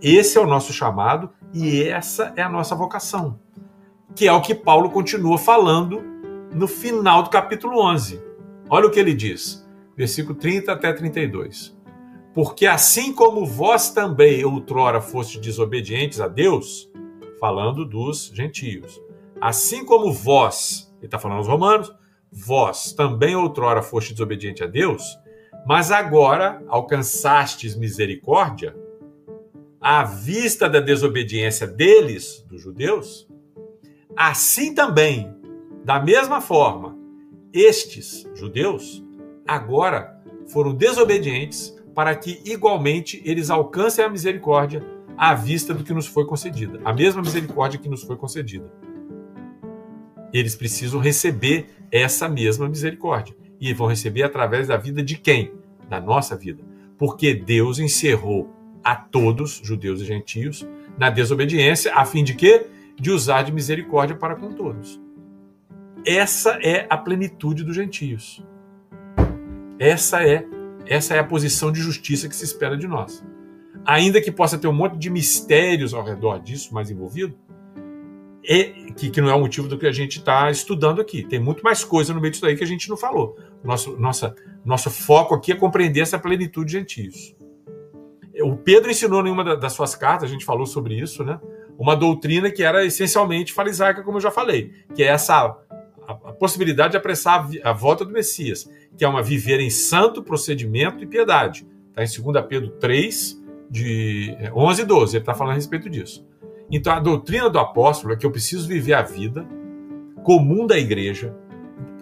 [0.00, 3.38] Esse é o nosso chamado e essa é a nossa vocação
[4.18, 6.02] que é o que Paulo continua falando
[6.52, 8.20] no final do capítulo 11.
[8.68, 9.64] Olha o que ele diz,
[9.96, 11.77] versículo 30 até 32.
[12.34, 16.90] Porque assim como vós também outrora fostes desobedientes a Deus,
[17.40, 19.00] falando dos gentios,
[19.40, 21.92] assim como vós, ele está falando aos romanos,
[22.30, 25.02] vós também outrora fostes desobediente a Deus,
[25.66, 28.76] mas agora alcançastes misericórdia
[29.80, 33.28] à vista da desobediência deles, dos judeus,
[34.20, 35.32] Assim também,
[35.84, 36.98] da mesma forma,
[37.52, 39.00] estes judeus
[39.46, 44.86] agora foram desobedientes para que igualmente eles alcancem a misericórdia
[45.16, 48.72] à vista do que nos foi concedida, a mesma misericórdia que nos foi concedida.
[50.32, 53.34] Eles precisam receber essa mesma misericórdia.
[53.60, 55.50] E vão receber através da vida de quem?
[55.88, 56.62] Da nossa vida.
[56.96, 58.48] Porque Deus encerrou
[58.84, 60.64] a todos, judeus e gentios,
[60.96, 62.64] na desobediência, a fim de quê?
[62.94, 65.00] De usar de misericórdia para com todos.
[66.06, 68.40] Essa é a plenitude dos gentios.
[69.80, 70.46] Essa é
[70.88, 73.24] essa é a posição de justiça que se espera de nós.
[73.84, 77.34] Ainda que possa ter um monte de mistérios ao redor disso, mais envolvido,
[78.96, 81.22] que, que não é o motivo do que a gente está estudando aqui.
[81.22, 83.36] Tem muito mais coisa no meio disso aí que a gente não falou.
[83.62, 84.34] Nosso, nossa,
[84.64, 87.36] nosso foco aqui é compreender essa plenitude de gentios.
[88.40, 91.40] O Pedro ensinou em uma das suas cartas, a gente falou sobre isso, né?
[91.78, 95.34] Uma doutrina que era essencialmente farisaica, como eu já falei, que é essa
[96.08, 98.68] a, a possibilidade de apressar a, a, volta do Messias,
[98.98, 101.64] que é uma viver em santo procedimento e piedade.
[101.96, 103.40] Está em 2 Pedro 3,
[103.70, 106.26] de 11 é, e 12, ele está falando a respeito disso.
[106.68, 109.46] Então a doutrina do apóstolo é que eu preciso viver a vida
[110.24, 111.34] comum da igreja,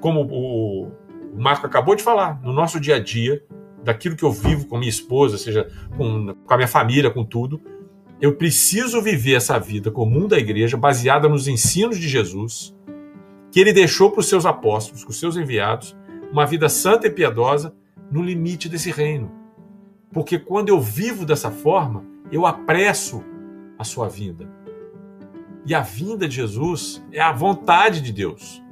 [0.01, 0.91] como o,
[1.37, 3.45] Marco acabou de falar, no nosso dia a dia,
[3.85, 5.69] daquilo que eu vivo com minha esposa, seja
[5.99, 7.61] com, com a minha família, com tudo.
[8.19, 12.75] Eu preciso viver essa vida comum da igreja, baseada nos ensinos de Jesus,
[13.53, 15.95] que ele deixou para os seus apóstolos, para os seus enviados,
[16.31, 17.75] uma vida santa e piedosa
[18.11, 19.31] no limite desse reino.
[20.13, 23.23] Porque quando eu vivo dessa forma, eu apresso
[23.79, 24.49] a sua vinda.
[25.65, 28.63] E a vinda de Jesus é a vontade de Deus.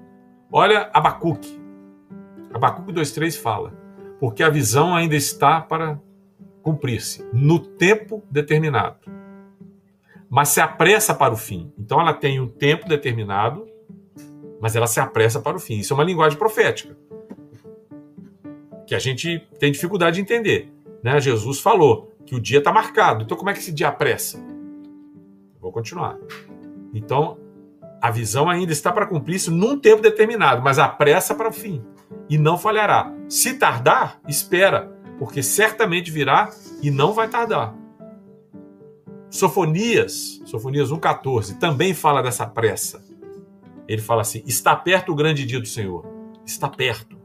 [0.51, 1.61] Olha Abacuque.
[2.53, 3.75] Abacuque 2,3 fala:
[4.21, 6.01] Porque a visão ainda está para
[6.63, 8.99] cumprir-se, no tempo determinado.
[10.31, 11.73] Mas se apressa para o fim.
[11.79, 13.69] Então ela tem um tempo determinado,
[14.61, 15.79] mas ela se apressa para o fim.
[15.79, 16.97] Isso é uma linguagem profética.
[18.87, 20.73] Que a gente tem dificuldade de entender.
[21.03, 21.21] Né?
[21.21, 23.25] Jesus falou que o dia está marcado.
[23.25, 24.39] Então como é que esse dia apressa?
[25.61, 26.19] Vou continuar.
[26.93, 27.39] Então,
[28.01, 31.83] a visão ainda está para cumprir-se num tempo determinado, mas a pressa para o fim.
[32.29, 33.13] E não falhará.
[33.29, 36.51] Se tardar, espera, porque certamente virá
[36.83, 37.75] e não vai tardar.
[39.31, 43.03] Sofonias, Sofonias 1,14, também fala dessa pressa.
[43.89, 46.07] Ele fala assim: está perto o grande dia do Senhor.
[46.47, 47.17] Está perto.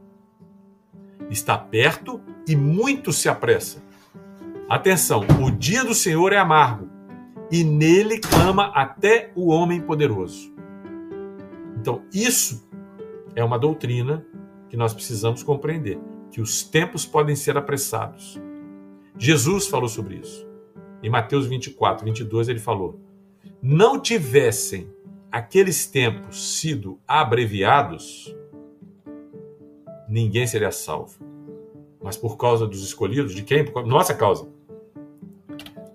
[1.28, 3.82] Está perto e muito se apressa.
[4.68, 6.88] Atenção, o dia do Senhor é amargo,
[7.50, 10.54] e nele clama até o homem poderoso.
[11.76, 12.68] Então, isso
[13.34, 14.24] é uma doutrina
[14.68, 15.98] que nós precisamos compreender,
[16.30, 18.40] que os tempos podem ser apressados.
[19.18, 20.46] Jesus falou sobre isso.
[21.02, 23.00] Em Mateus 24, 22, ele falou:
[23.60, 24.88] Não tivessem
[25.30, 28.34] aqueles tempos sido abreviados,
[30.10, 31.18] ninguém seria salvo.
[32.02, 33.64] Mas por causa dos escolhidos, de quem?
[33.64, 34.48] Por nossa causa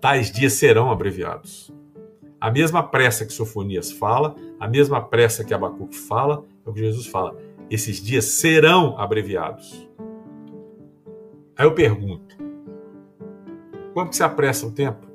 [0.05, 1.73] tais dias serão abreviados.
[2.39, 6.79] A mesma pressa que Sofonias fala, a mesma pressa que Abacuque fala, é o que
[6.79, 7.35] Jesus fala.
[7.71, 9.89] Esses dias serão abreviados.
[11.57, 12.37] Aí eu pergunto:
[13.95, 15.07] quanto se apressa o tempo?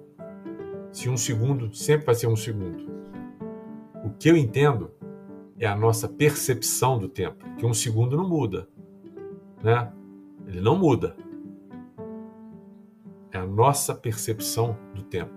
[0.90, 2.90] Se um segundo sempre vai ser um segundo.
[4.04, 4.90] O que eu entendo
[5.56, 8.68] é a nossa percepção do tempo, que um segundo não muda,
[9.62, 9.92] né?
[10.46, 11.16] Ele não muda
[13.32, 15.32] é a nossa percepção do tempo.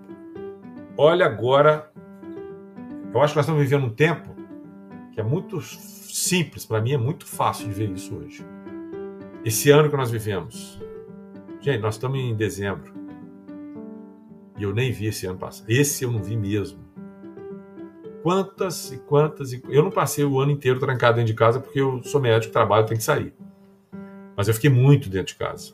[0.97, 1.91] Olha agora,
[3.13, 4.34] eu acho que nós estamos vivendo um tempo
[5.11, 8.43] que é muito simples, para mim é muito fácil de ver isso hoje.
[9.45, 10.82] Esse ano que nós vivemos.
[11.59, 12.91] Gente, nós estamos em dezembro.
[14.57, 15.69] E eu nem vi esse ano passado.
[15.69, 16.80] Esse eu não vi mesmo.
[18.21, 21.80] Quantas e quantas e eu não passei o ano inteiro trancado dentro de casa porque
[21.82, 23.34] eu sou médico, trabalho, tenho que sair.
[24.36, 25.73] Mas eu fiquei muito dentro de casa.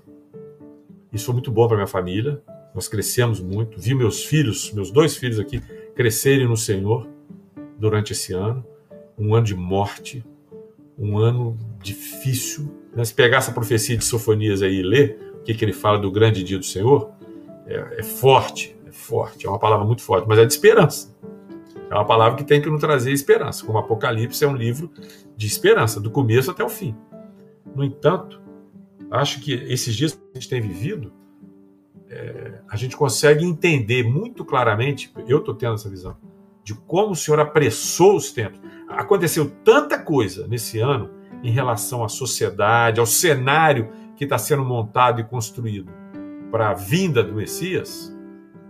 [1.11, 2.41] Isso foi muito bom para minha família.
[2.73, 3.79] Nós crescemos muito.
[3.79, 5.61] Vi meus filhos, meus dois filhos aqui,
[5.95, 7.07] crescerem no Senhor
[7.77, 8.65] durante esse ano.
[9.17, 10.23] Um ano de morte,
[10.97, 12.71] um ano difícil.
[12.95, 13.03] Né?
[13.03, 16.11] Se pegar essa profecia de Sofonias aí e ler o que, que ele fala do
[16.11, 17.11] grande dia do Senhor,
[17.65, 21.15] é, é forte, é forte, é uma palavra muito forte, mas é de esperança.
[21.89, 23.65] É uma palavra que tem que nos trazer esperança.
[23.65, 24.91] Como Apocalipse é um livro
[25.35, 26.95] de esperança, do começo até o fim.
[27.75, 28.39] No entanto,
[29.11, 31.13] acho que esses dias que a gente tem vivido,
[32.09, 36.17] é, a gente consegue entender muito claramente, eu estou tendo essa visão,
[36.63, 38.59] de como o Senhor apressou os tempos.
[38.87, 41.09] Aconteceu tanta coisa nesse ano
[41.43, 45.91] em relação à sociedade, ao cenário que está sendo montado e construído
[46.51, 48.15] para a vinda do Messias,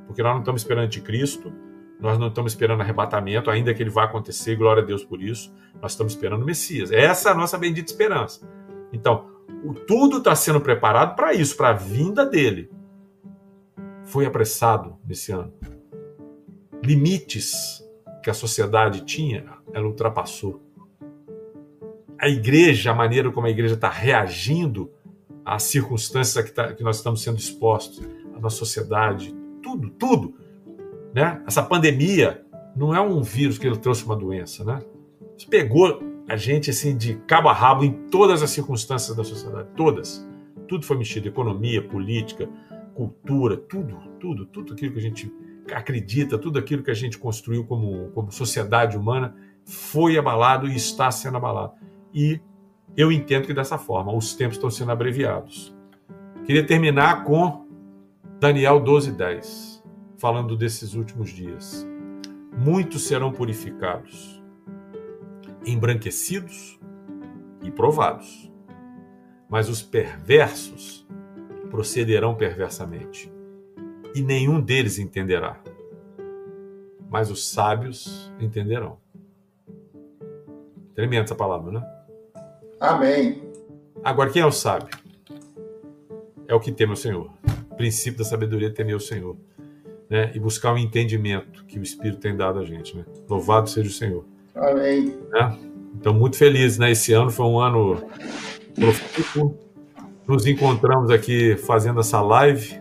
[0.06, 1.52] porque nós não estamos esperando de Cristo,
[2.00, 5.54] nós não estamos esperando arrebatamento, ainda que ele vá acontecer, glória a Deus por isso,
[5.82, 6.92] nós estamos esperando o Messias.
[6.92, 8.48] Essa é a nossa bendita esperança.
[8.94, 12.70] Então, o, tudo está sendo preparado para isso, para a vinda dele.
[14.04, 15.54] foi apressado nesse ano.
[16.84, 17.84] Limites
[18.24, 20.62] que a sociedade tinha, ela ultrapassou.
[22.20, 24.92] A igreja, a maneira como a igreja está reagindo
[25.46, 28.04] às circunstâncias que, tá, que nós estamos sendo expostos,
[28.36, 30.36] a nossa sociedade, tudo, tudo.
[31.14, 31.42] Né?
[31.46, 32.44] Essa pandemia
[32.76, 34.80] não é um vírus que ele trouxe uma doença, né?
[35.38, 39.68] Isso pegou a gente assim de cabo a rabo em todas as circunstâncias da sociedade,
[39.76, 40.26] todas.
[40.68, 42.48] Tudo foi mexido, economia, política,
[42.94, 45.34] cultura, tudo, tudo, tudo aquilo que a gente
[45.74, 51.10] acredita, tudo aquilo que a gente construiu como, como sociedade humana foi abalado e está
[51.10, 51.74] sendo abalado.
[52.14, 52.40] E
[52.96, 55.76] eu entendo que dessa forma os tempos estão sendo abreviados.
[56.46, 57.68] Queria terminar com
[58.40, 59.84] Daniel 12, 10,
[60.18, 61.88] falando desses últimos dias.
[62.56, 64.39] Muitos serão purificados,
[65.70, 66.80] embranquecidos
[67.64, 68.52] e provados,
[69.50, 71.08] mas os perversos
[71.70, 73.32] procederão perversamente,
[74.16, 75.62] e nenhum deles entenderá.
[77.10, 78.98] Mas os sábios entenderão.
[80.96, 82.00] Tremenda essa palavra, né?
[82.80, 83.50] Amém.
[84.04, 84.90] Agora, quem é o sábio?
[86.48, 87.32] É o que teme o Senhor.
[87.72, 89.38] O princípio da sabedoria é temer o Senhor.
[90.10, 90.32] Né?
[90.34, 92.98] E buscar o entendimento que o Espírito tem dado a gente.
[92.98, 93.06] Né?
[93.28, 94.26] Louvado seja o Senhor.
[94.60, 95.18] Amém.
[95.32, 95.60] Né?
[95.96, 96.92] Então, muito feliz, né?
[96.92, 98.02] Esse ano foi um ano
[98.76, 99.58] profícuo
[100.30, 102.80] nos encontramos aqui fazendo essa live,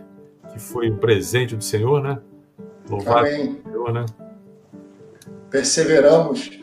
[0.53, 2.21] que foi um presente do Senhor, né?
[2.87, 3.59] Louvado Amém.
[3.63, 4.05] Senhor, né?
[5.49, 6.59] Perseveramos.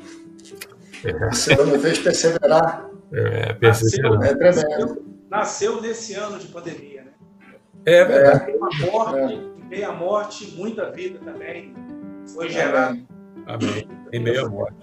[1.04, 1.26] É.
[1.26, 2.88] O Senhor me fez perseverar.
[3.12, 4.24] É, perseverando.
[4.24, 5.04] É tremendo.
[5.28, 7.10] Nasceu nesse ano de pandemia, né?
[7.84, 8.52] É verdade.
[8.52, 8.56] É.
[8.56, 9.68] Uma morte, é.
[9.68, 11.74] meia morte, muita vida também
[12.32, 12.96] foi gerada.
[13.44, 13.88] Amém.
[14.12, 14.76] Em meia morte.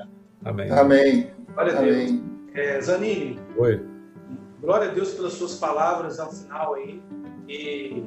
[0.46, 0.72] Amém.
[0.72, 1.34] Amém.
[1.54, 2.12] Glória a Deus.
[2.54, 3.39] É, Zanini.
[3.58, 3.82] Oi.
[4.60, 7.02] Glória a Deus pelas suas palavras ao final aí.
[7.48, 8.04] E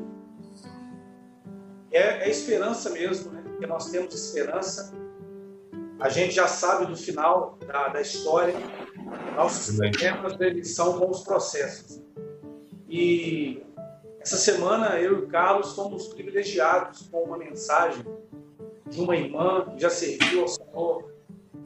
[1.91, 3.43] é, é esperança mesmo, né?
[3.43, 4.93] Porque nós temos esperança.
[5.99, 8.55] A gente já sabe do final da, da história.
[9.35, 12.03] Nossos problemas eles são bons processos.
[12.89, 13.63] E
[14.21, 18.05] essa semana eu e o Carlos fomos privilegiados com uma mensagem
[18.91, 21.16] de uma irmã que já serviu ao Senhor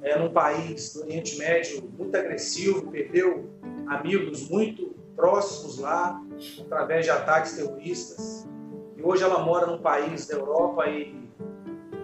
[0.02, 3.50] é, num país do Oriente Médio muito agressivo, perdeu
[3.86, 6.20] amigos muito próximos lá,
[6.60, 8.48] através de ataques terroristas.
[8.96, 11.14] E hoje ela mora num país da Europa e,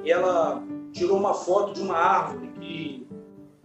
[0.04, 3.06] e ela tirou uma foto de uma árvore que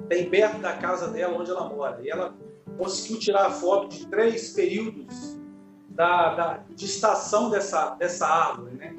[0.08, 2.00] tem perto da casa dela, onde ela mora.
[2.02, 2.34] E ela
[2.78, 5.40] conseguiu tirar a foto de três períodos
[5.90, 8.96] da, da, de estação dessa, dessa árvore, né?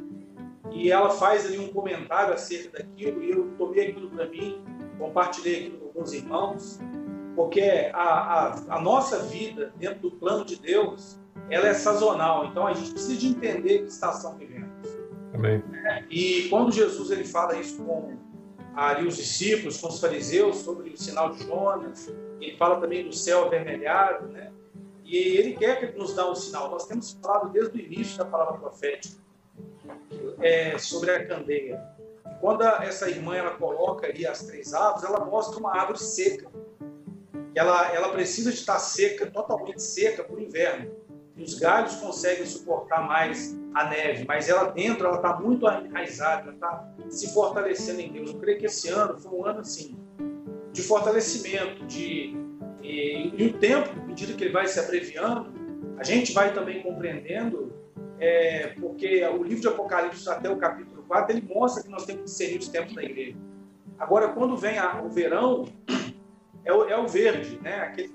[0.70, 4.62] E ela faz ali um comentário acerca daquilo e eu tomei aquilo para mim,
[5.02, 6.80] compartilhei aquilo com alguns irmãos
[7.34, 12.66] porque a, a, a, nossa vida dentro do plano de Deus ela é sazonal, então
[12.66, 14.70] a gente precisa de entender que estação vivemos.
[15.34, 15.62] Amém.
[16.10, 18.16] E quando Jesus ele fala isso com
[18.74, 23.14] ali os discípulos, com os fariseus sobre o sinal de Jonas, ele fala também do
[23.14, 24.50] céu avermelhado, né?
[25.04, 26.70] E ele quer que nos dê um sinal.
[26.70, 29.16] Nós temos falado desde o início da palavra profética
[30.40, 31.82] é, sobre a candeia.
[32.42, 36.50] Quando essa irmã ela coloca ali as três árvores, ela mostra uma árvore seca
[37.54, 40.90] ela, ela precisa de estar seca, totalmente seca para o inverno.
[41.36, 46.42] E os galhos conseguem suportar mais a neve, mas ela dentro ela está muito enraizada,
[46.42, 48.32] ela está se fortalecendo em Deus.
[48.32, 49.96] Eu creio que esse ano foi um ano assim
[50.72, 52.34] de fortalecimento, de
[52.82, 55.52] e, e o tempo, à medida que ele vai se abreviando,
[55.98, 57.72] a gente vai também compreendendo,
[58.18, 62.22] é, porque o livro de Apocalipse até o capítulo 4 ele mostra que nós temos
[62.22, 63.36] que discernir os tempos da igreja.
[63.98, 65.66] Agora, quando vem a, o verão,
[66.64, 67.80] é o, é o verde, né?
[67.80, 68.14] Aquele,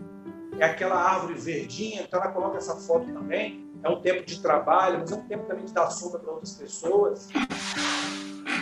[0.57, 3.69] é aquela árvore verdinha, então ela coloca essa foto também.
[3.83, 6.55] É um tempo de trabalho, mas é um tempo também de dar sombra para outras
[6.55, 7.29] pessoas.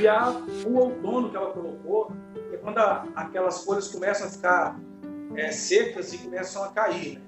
[0.01, 0.31] E há
[0.67, 2.11] o outono que ela colocou,
[2.51, 4.79] é quando a, aquelas folhas começam a ficar
[5.37, 7.19] é, secas e começam a cair.
[7.19, 7.25] Né?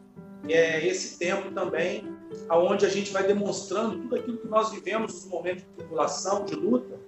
[0.50, 2.18] É esse tempo também
[2.50, 6.56] aonde a gente vai demonstrando tudo aquilo que nós vivemos nos momentos de tribulação, de
[6.56, 7.00] luta,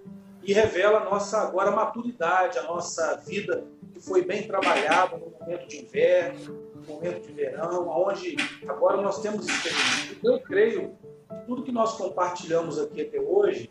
[0.43, 5.67] e revela a nossa agora maturidade, a nossa vida que foi bem trabalhado no momento
[5.67, 8.35] de inverno, no momento de verão, onde
[8.67, 10.17] agora nós temos experiência.
[10.23, 10.95] Eu creio
[11.29, 13.69] que tudo que nós compartilhamos aqui até hoje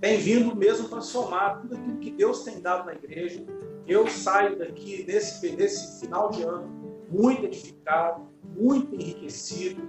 [0.00, 3.44] tem vindo mesmo para somar tudo aquilo que Deus tem dado na igreja.
[3.86, 8.26] Eu saio daqui nesse, nesse final de ano muito edificado,
[8.56, 9.82] muito enriquecido,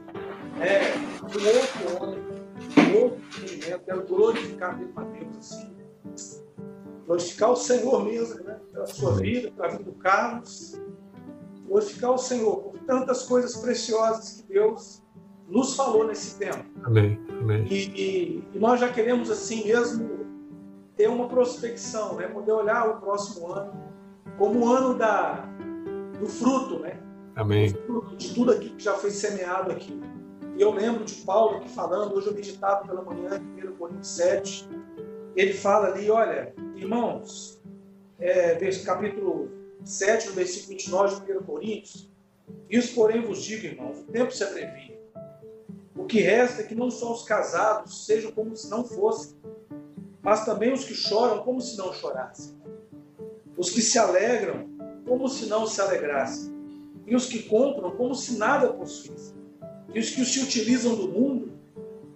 [0.58, 0.80] né,
[1.20, 2.24] com outro homem,
[2.74, 5.76] com outro entendimento, quero glorificar mesmo a Deus assim
[7.06, 8.60] glorificar o Senhor mesmo, né?
[8.72, 10.82] pela sua vida, pela vida do Carlos,
[11.68, 15.04] glorificar o Senhor por tantas coisas preciosas que Deus
[15.48, 16.66] nos falou nesse tempo.
[16.84, 17.20] Amém.
[17.40, 17.68] Amém.
[17.70, 20.26] E, e, e, nós já queremos assim mesmo
[20.96, 22.28] ter uma prospecção, né?
[22.28, 23.86] Poder olhar o próximo ano
[24.38, 25.46] como o ano da,
[26.20, 27.00] do fruto, né?
[27.36, 27.76] Amém.
[28.18, 30.00] De tudo aquilo que já foi semeado aqui.
[30.58, 34.08] E eu lembro de Paulo aqui falando, hoje eu meditava pela manhã, em 1 Coríntios
[34.08, 34.70] 7,
[35.36, 37.62] ele fala ali, olha, irmãos,
[38.18, 38.56] é,
[38.86, 39.52] capítulo
[39.84, 42.10] 7, no versículo 29 de 1 Coríntios,
[42.70, 44.98] isso porém vos digo, irmãos, o tempo se abrevia.
[45.94, 49.36] O que resta é que não só os casados sejam como se não fossem,
[50.22, 52.56] mas também os que choram como se não chorassem.
[53.58, 54.70] Os que se alegram
[55.06, 56.55] como se não se alegrassem.
[57.06, 59.36] E os que compram como se nada possuíssem.
[59.94, 61.54] E os que se utilizam do mundo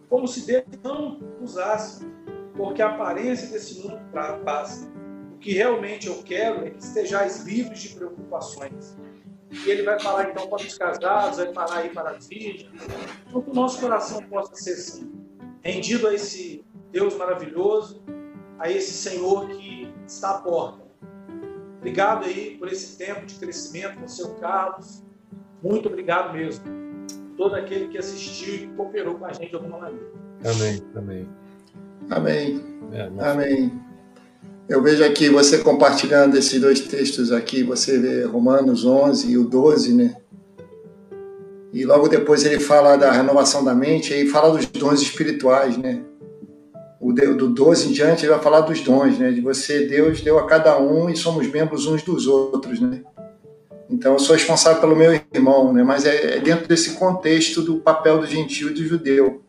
[0.10, 2.06] como se Deus não usasse.
[2.56, 3.99] Porque a aparência desse mundo
[4.44, 4.91] passa.
[5.34, 8.98] O que realmente eu quero é que estejais livres de preocupações.
[9.52, 12.70] E ele vai falar então para os casados, vai falar aí para as virgens.
[13.28, 15.11] Então que o nosso coração possa ser assim,
[15.64, 18.03] rendido a esse Deus maravilhoso,
[18.60, 20.89] a esse Senhor que está à porta.
[21.80, 25.01] Obrigado aí por esse tempo de crescimento com o seu Carlos.
[25.64, 26.64] Muito obrigado mesmo.
[27.38, 30.11] Todo aquele que assistiu e cooperou com a gente de alguma maneira.
[30.45, 31.30] Amém, amém.
[32.10, 32.64] Amém.
[32.91, 33.81] É, amém.
[34.68, 39.45] Eu vejo aqui você compartilhando esses dois textos aqui, você vê Romanos 11 e o
[39.45, 40.15] 12, né?
[41.72, 46.03] E logo depois ele fala da renovação da mente, aí fala dos dons espirituais, né?
[47.00, 49.32] O do 12 em diante, ele vai falar dos dons, né?
[49.32, 53.02] De você, Deus deu a cada um e somos membros uns dos outros, né?
[53.90, 55.82] Então, eu sou responsável pelo meu irmão, né?
[55.82, 59.42] Mas é, é dentro desse contexto do papel do gentio e do judeu.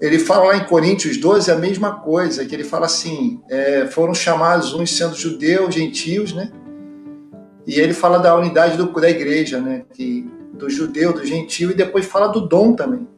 [0.00, 4.14] Ele fala lá em Coríntios 12 a mesma coisa, que ele fala assim: é, foram
[4.14, 6.52] chamados uns sendo judeus, gentios, né?
[7.66, 9.84] E ele fala da unidade do, da igreja, né?
[9.92, 13.08] Que, do judeu, do gentio, e depois fala do dom também.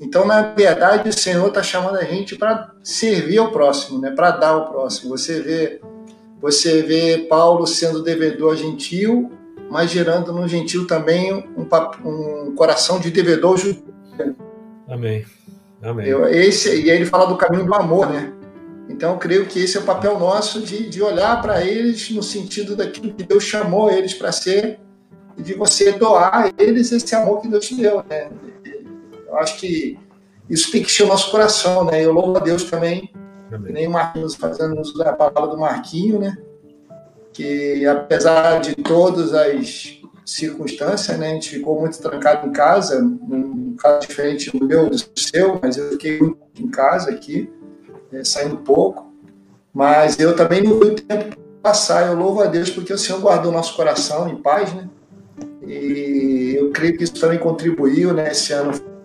[0.00, 4.10] Então, na verdade, o Senhor está chamando a gente para servir ao próximo, né?
[4.10, 5.16] para dar ao próximo.
[5.16, 5.80] Você vê,
[6.40, 9.30] você vê Paulo sendo devedor gentil,
[9.70, 11.66] mas gerando no gentil também um,
[12.04, 13.94] um coração de devedor judeu.
[14.88, 15.24] Amém.
[15.82, 16.06] Amém.
[16.06, 18.32] Eu, esse, e aí ele fala do caminho do amor, né?
[18.88, 22.22] Então, eu creio que esse é o papel nosso de, de olhar para eles no
[22.22, 24.78] sentido daquilo que Deus chamou eles para ser
[25.36, 28.30] e de você doar a eles esse amor que Deus te deu, né?
[29.36, 29.98] Eu acho que
[30.48, 32.02] isso tem que ser o nosso coração, né?
[32.02, 33.12] Eu louvo a Deus também,
[33.52, 33.72] Amém.
[33.72, 36.38] nem o Marquinhos fazendo uso da palavra do Marquinho, né?
[37.34, 41.32] Que apesar de todas as circunstâncias, né?
[41.32, 45.76] A gente ficou muito trancado em casa, um caso diferente do meu, do seu, mas
[45.76, 47.52] eu fiquei muito em casa aqui,
[48.10, 49.12] é, saindo pouco.
[49.74, 52.06] Mas eu também não vi o tempo passar.
[52.06, 54.88] Eu louvo a Deus porque o Senhor guardou nosso coração em paz, né?
[55.66, 58.30] E eu creio que isso também contribuiu, né?
[58.30, 58.95] Esse ano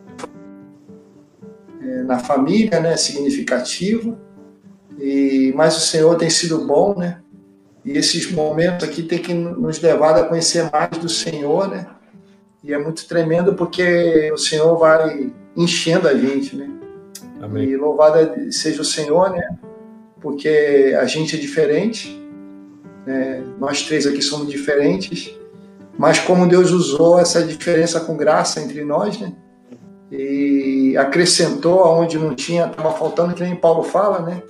[2.12, 4.18] na família, né, significativo.
[5.00, 7.22] E mas o Senhor tem sido bom, né?
[7.84, 11.88] E esses momentos aqui tem que nos levar a conhecer mais do Senhor, né?
[12.64, 16.70] E é muito tremendo porque o Senhor vai enchendo a gente, né?
[17.42, 17.70] Amém.
[17.70, 19.58] E louvado seja o Senhor, né?
[20.20, 22.22] Porque a gente é diferente,
[23.08, 23.44] né?
[23.58, 25.34] nós três aqui somos diferentes,
[25.98, 29.34] mas como Deus usou essa diferença com graça entre nós, né?
[30.12, 34.44] E acrescentou aonde não tinha, estava faltando, que nem Paulo fala, né?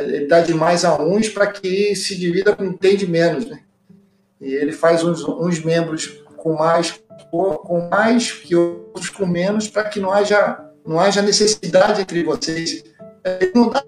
[0.00, 3.60] Ele dá demais a uns para que se divida com quem tem menos, né?
[4.40, 9.84] E ele faz uns, uns membros com mais com mais que outros com menos para
[9.84, 12.84] que não haja não haja necessidade entre vocês.
[13.24, 13.82] Ele não dá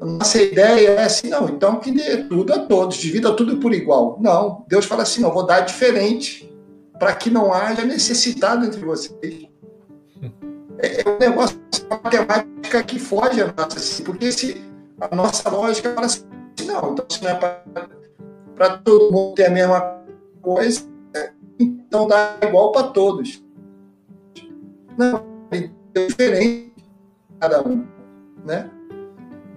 [0.00, 4.18] nossa ideia é assim, não, então que dê tudo a todos, divida tudo por igual.
[4.20, 6.52] Não, Deus fala assim, não, vou dar diferente
[6.98, 9.51] para que não haja necessidade entre vocês
[10.82, 14.62] é um negócio matemática que foge a nossa, assim, porque se
[15.00, 16.24] a nossa lógica fala assim,
[16.66, 17.34] não, então se não é
[18.56, 20.02] para todo mundo ter a mesma
[20.40, 20.82] coisa,
[21.58, 23.42] então dá igual para todos.
[24.98, 26.72] Não, deu diferente
[27.40, 27.86] cada um,
[28.44, 28.70] né?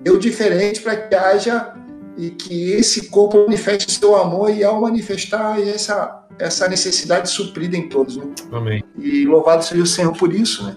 [0.01, 1.75] Deu diferente para que haja
[2.17, 7.87] e que esse corpo manifeste seu amor e ao manifestar essa essa necessidade suprida em
[7.87, 8.25] todos, né?
[8.51, 8.83] Amém.
[8.97, 10.75] E louvado seja o Senhor por isso, né?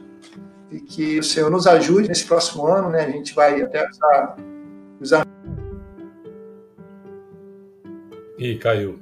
[0.70, 3.04] E que o Senhor nos ajude nesse próximo ano, né?
[3.04, 4.36] A gente vai até usar.
[5.00, 5.26] usar...
[8.38, 9.00] Ih, caiu.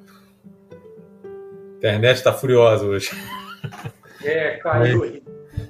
[0.73, 3.11] A internet está furiosa hoje.
[4.23, 5.23] É, caiu aí.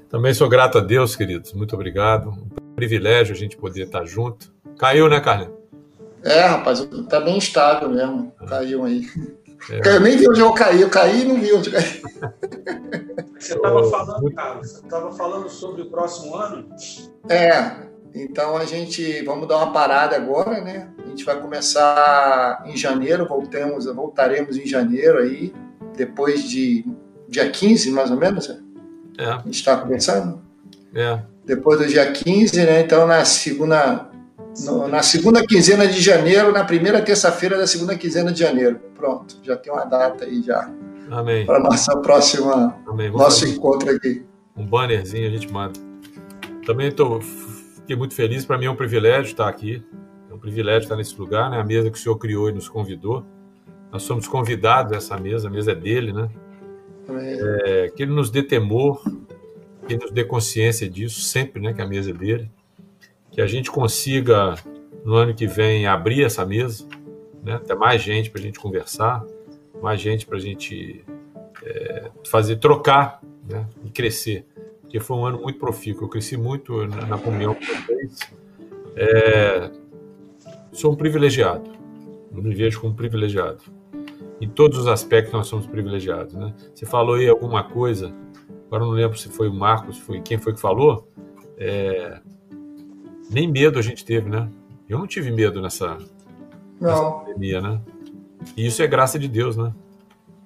[0.08, 1.52] Também sou grato a Deus, queridos.
[1.52, 2.30] Muito obrigado.
[2.30, 4.52] Um privilégio a gente poder estar junto.
[4.78, 5.56] Caiu, né, Carlinhos?
[6.22, 8.32] É, rapaz, tá bem estável mesmo.
[8.48, 9.06] Caiu aí.
[9.70, 9.96] É.
[9.96, 10.80] Eu nem vi onde eu caí.
[10.80, 12.02] Eu caí e não vi onde caí.
[13.38, 16.68] Você estava falando, Carlos, você estava falando sobre o próximo ano?
[17.28, 17.76] É,
[18.14, 20.90] então a gente vamos dar uma parada agora, né?
[21.04, 25.52] A gente vai começar em janeiro, voltemos, voltaremos em janeiro aí,
[25.94, 26.84] depois de
[27.28, 28.48] dia 15, mais ou menos.
[28.48, 28.58] Né?
[29.18, 29.24] É.
[29.26, 30.40] A gente está conversando?
[30.94, 31.20] É.
[31.44, 32.80] Depois do dia 15, né?
[32.80, 34.10] Então na segunda
[34.64, 38.80] no, na segunda quinzena de janeiro, na primeira terça-feira da segunda quinzena de janeiro.
[38.94, 40.70] Pronto, já tem uma data aí já.
[41.10, 41.46] Amém.
[41.46, 43.10] Para nossa próxima Amém.
[43.10, 44.24] nosso encontro aqui.
[44.56, 45.78] Um bannerzinho a gente manda.
[46.64, 48.44] Também estou fiquei muito feliz.
[48.44, 49.82] Para mim é um privilégio estar aqui.
[50.28, 51.60] É um privilégio estar nesse lugar, né?
[51.60, 53.24] A mesa que o senhor criou e nos convidou.
[53.92, 55.46] Nós somos convidados a essa mesa.
[55.46, 56.28] A mesa é dele, né?
[57.08, 59.00] É, que ele nos dê temor,
[59.86, 61.72] que ele nos dê consciência disso sempre, né?
[61.72, 62.50] Que a mesa é dele.
[63.36, 64.56] Que a gente consiga
[65.04, 66.84] no ano que vem abrir essa mesa,
[67.44, 67.60] né?
[67.64, 69.24] Ter mais gente para a gente conversar,
[69.80, 71.04] mais gente para a gente
[71.62, 73.64] é, fazer trocar, né?
[73.84, 74.44] E crescer
[74.96, 76.04] porque foi um ano muito profícuo.
[76.04, 78.18] Eu cresci muito na, comunhão com vocês.
[78.94, 79.70] É,
[80.72, 81.70] sou um privilegiado.
[82.34, 83.62] Eu me vejo como privilegiado.
[84.40, 86.34] Em todos os aspectos nós somos privilegiados.
[86.34, 86.54] Né?
[86.74, 88.14] Você falou aí alguma coisa,
[88.66, 91.08] agora não lembro se foi o Marcos, foi quem foi que falou.
[91.58, 92.20] É,
[93.30, 94.48] nem medo a gente teve, né?
[94.88, 95.98] Eu não tive medo nessa,
[96.80, 97.80] nessa pandemia, né?
[98.56, 99.72] E isso é graça de Deus, né?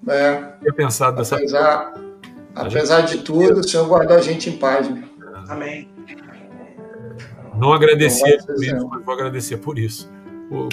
[0.09, 0.55] É.
[0.63, 1.93] Eu pensado dessa Apesar...
[2.55, 4.89] Apesar de tudo, o Senhor guardou a gente em paz.
[4.89, 5.05] Né?
[5.49, 5.89] Amém.
[7.57, 10.11] Não agradecer por isso, mas vou agradecer por isso.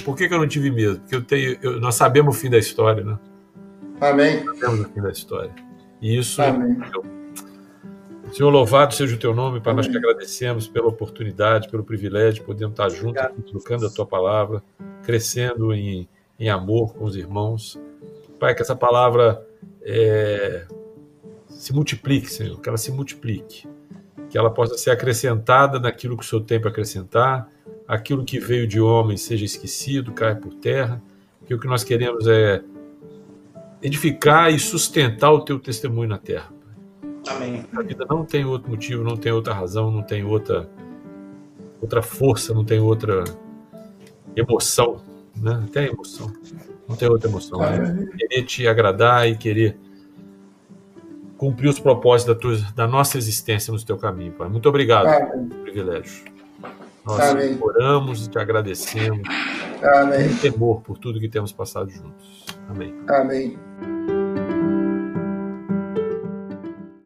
[0.04, 1.00] Por, que, que, eu não tive medo?
[1.00, 3.20] Porque eu tenho, eu, nós sabemos o fim da história, né?
[4.02, 4.44] Amém.
[4.44, 5.52] Nós sabemos o fim da história.
[6.02, 6.42] E isso.
[6.42, 6.78] Amém.
[6.94, 7.04] Eu,
[8.32, 9.74] Senhor, louvado seja o teu nome, Pai.
[9.74, 14.06] Nós te agradecemos pela oportunidade, pelo privilégio de podermos estar juntos, aqui, trocando a tua
[14.06, 14.62] palavra,
[15.04, 16.08] crescendo em,
[16.40, 17.80] em amor com os irmãos.
[18.40, 19.44] Pai, que essa palavra
[19.82, 20.68] é,
[21.48, 23.68] se multiplique, Senhor, que ela se multiplique,
[24.30, 27.50] que ela possa ser acrescentada naquilo que o Senhor tem para acrescentar,
[27.88, 31.02] aquilo que veio de homem seja esquecido, caia por terra,
[31.46, 32.62] que o que nós queremos é
[33.82, 36.57] edificar e sustentar o teu testemunho na terra.
[37.30, 37.66] Amém.
[37.76, 40.70] A vida não tem outro motivo, não tem outra razão, não tem outra
[41.82, 43.24] outra força, não tem outra
[44.36, 45.02] emoção,
[45.36, 45.64] né?
[45.66, 46.32] Até emoção.
[46.88, 47.60] Não tem outra emoção.
[47.60, 48.08] Né?
[48.18, 49.78] Querer te agradar e querer
[51.38, 54.50] cumprir os propósitos da, tua, da nossa existência no teu caminho, Pai.
[54.50, 55.48] Muito obrigado Amém.
[55.50, 56.26] pelo privilégio.
[57.06, 57.58] Nós Amém.
[57.62, 59.28] oramos e te agradecemos.
[59.82, 60.36] Amém.
[60.38, 62.46] temor por tudo que temos passado juntos.
[62.68, 62.94] Amém.
[63.08, 63.58] Amém.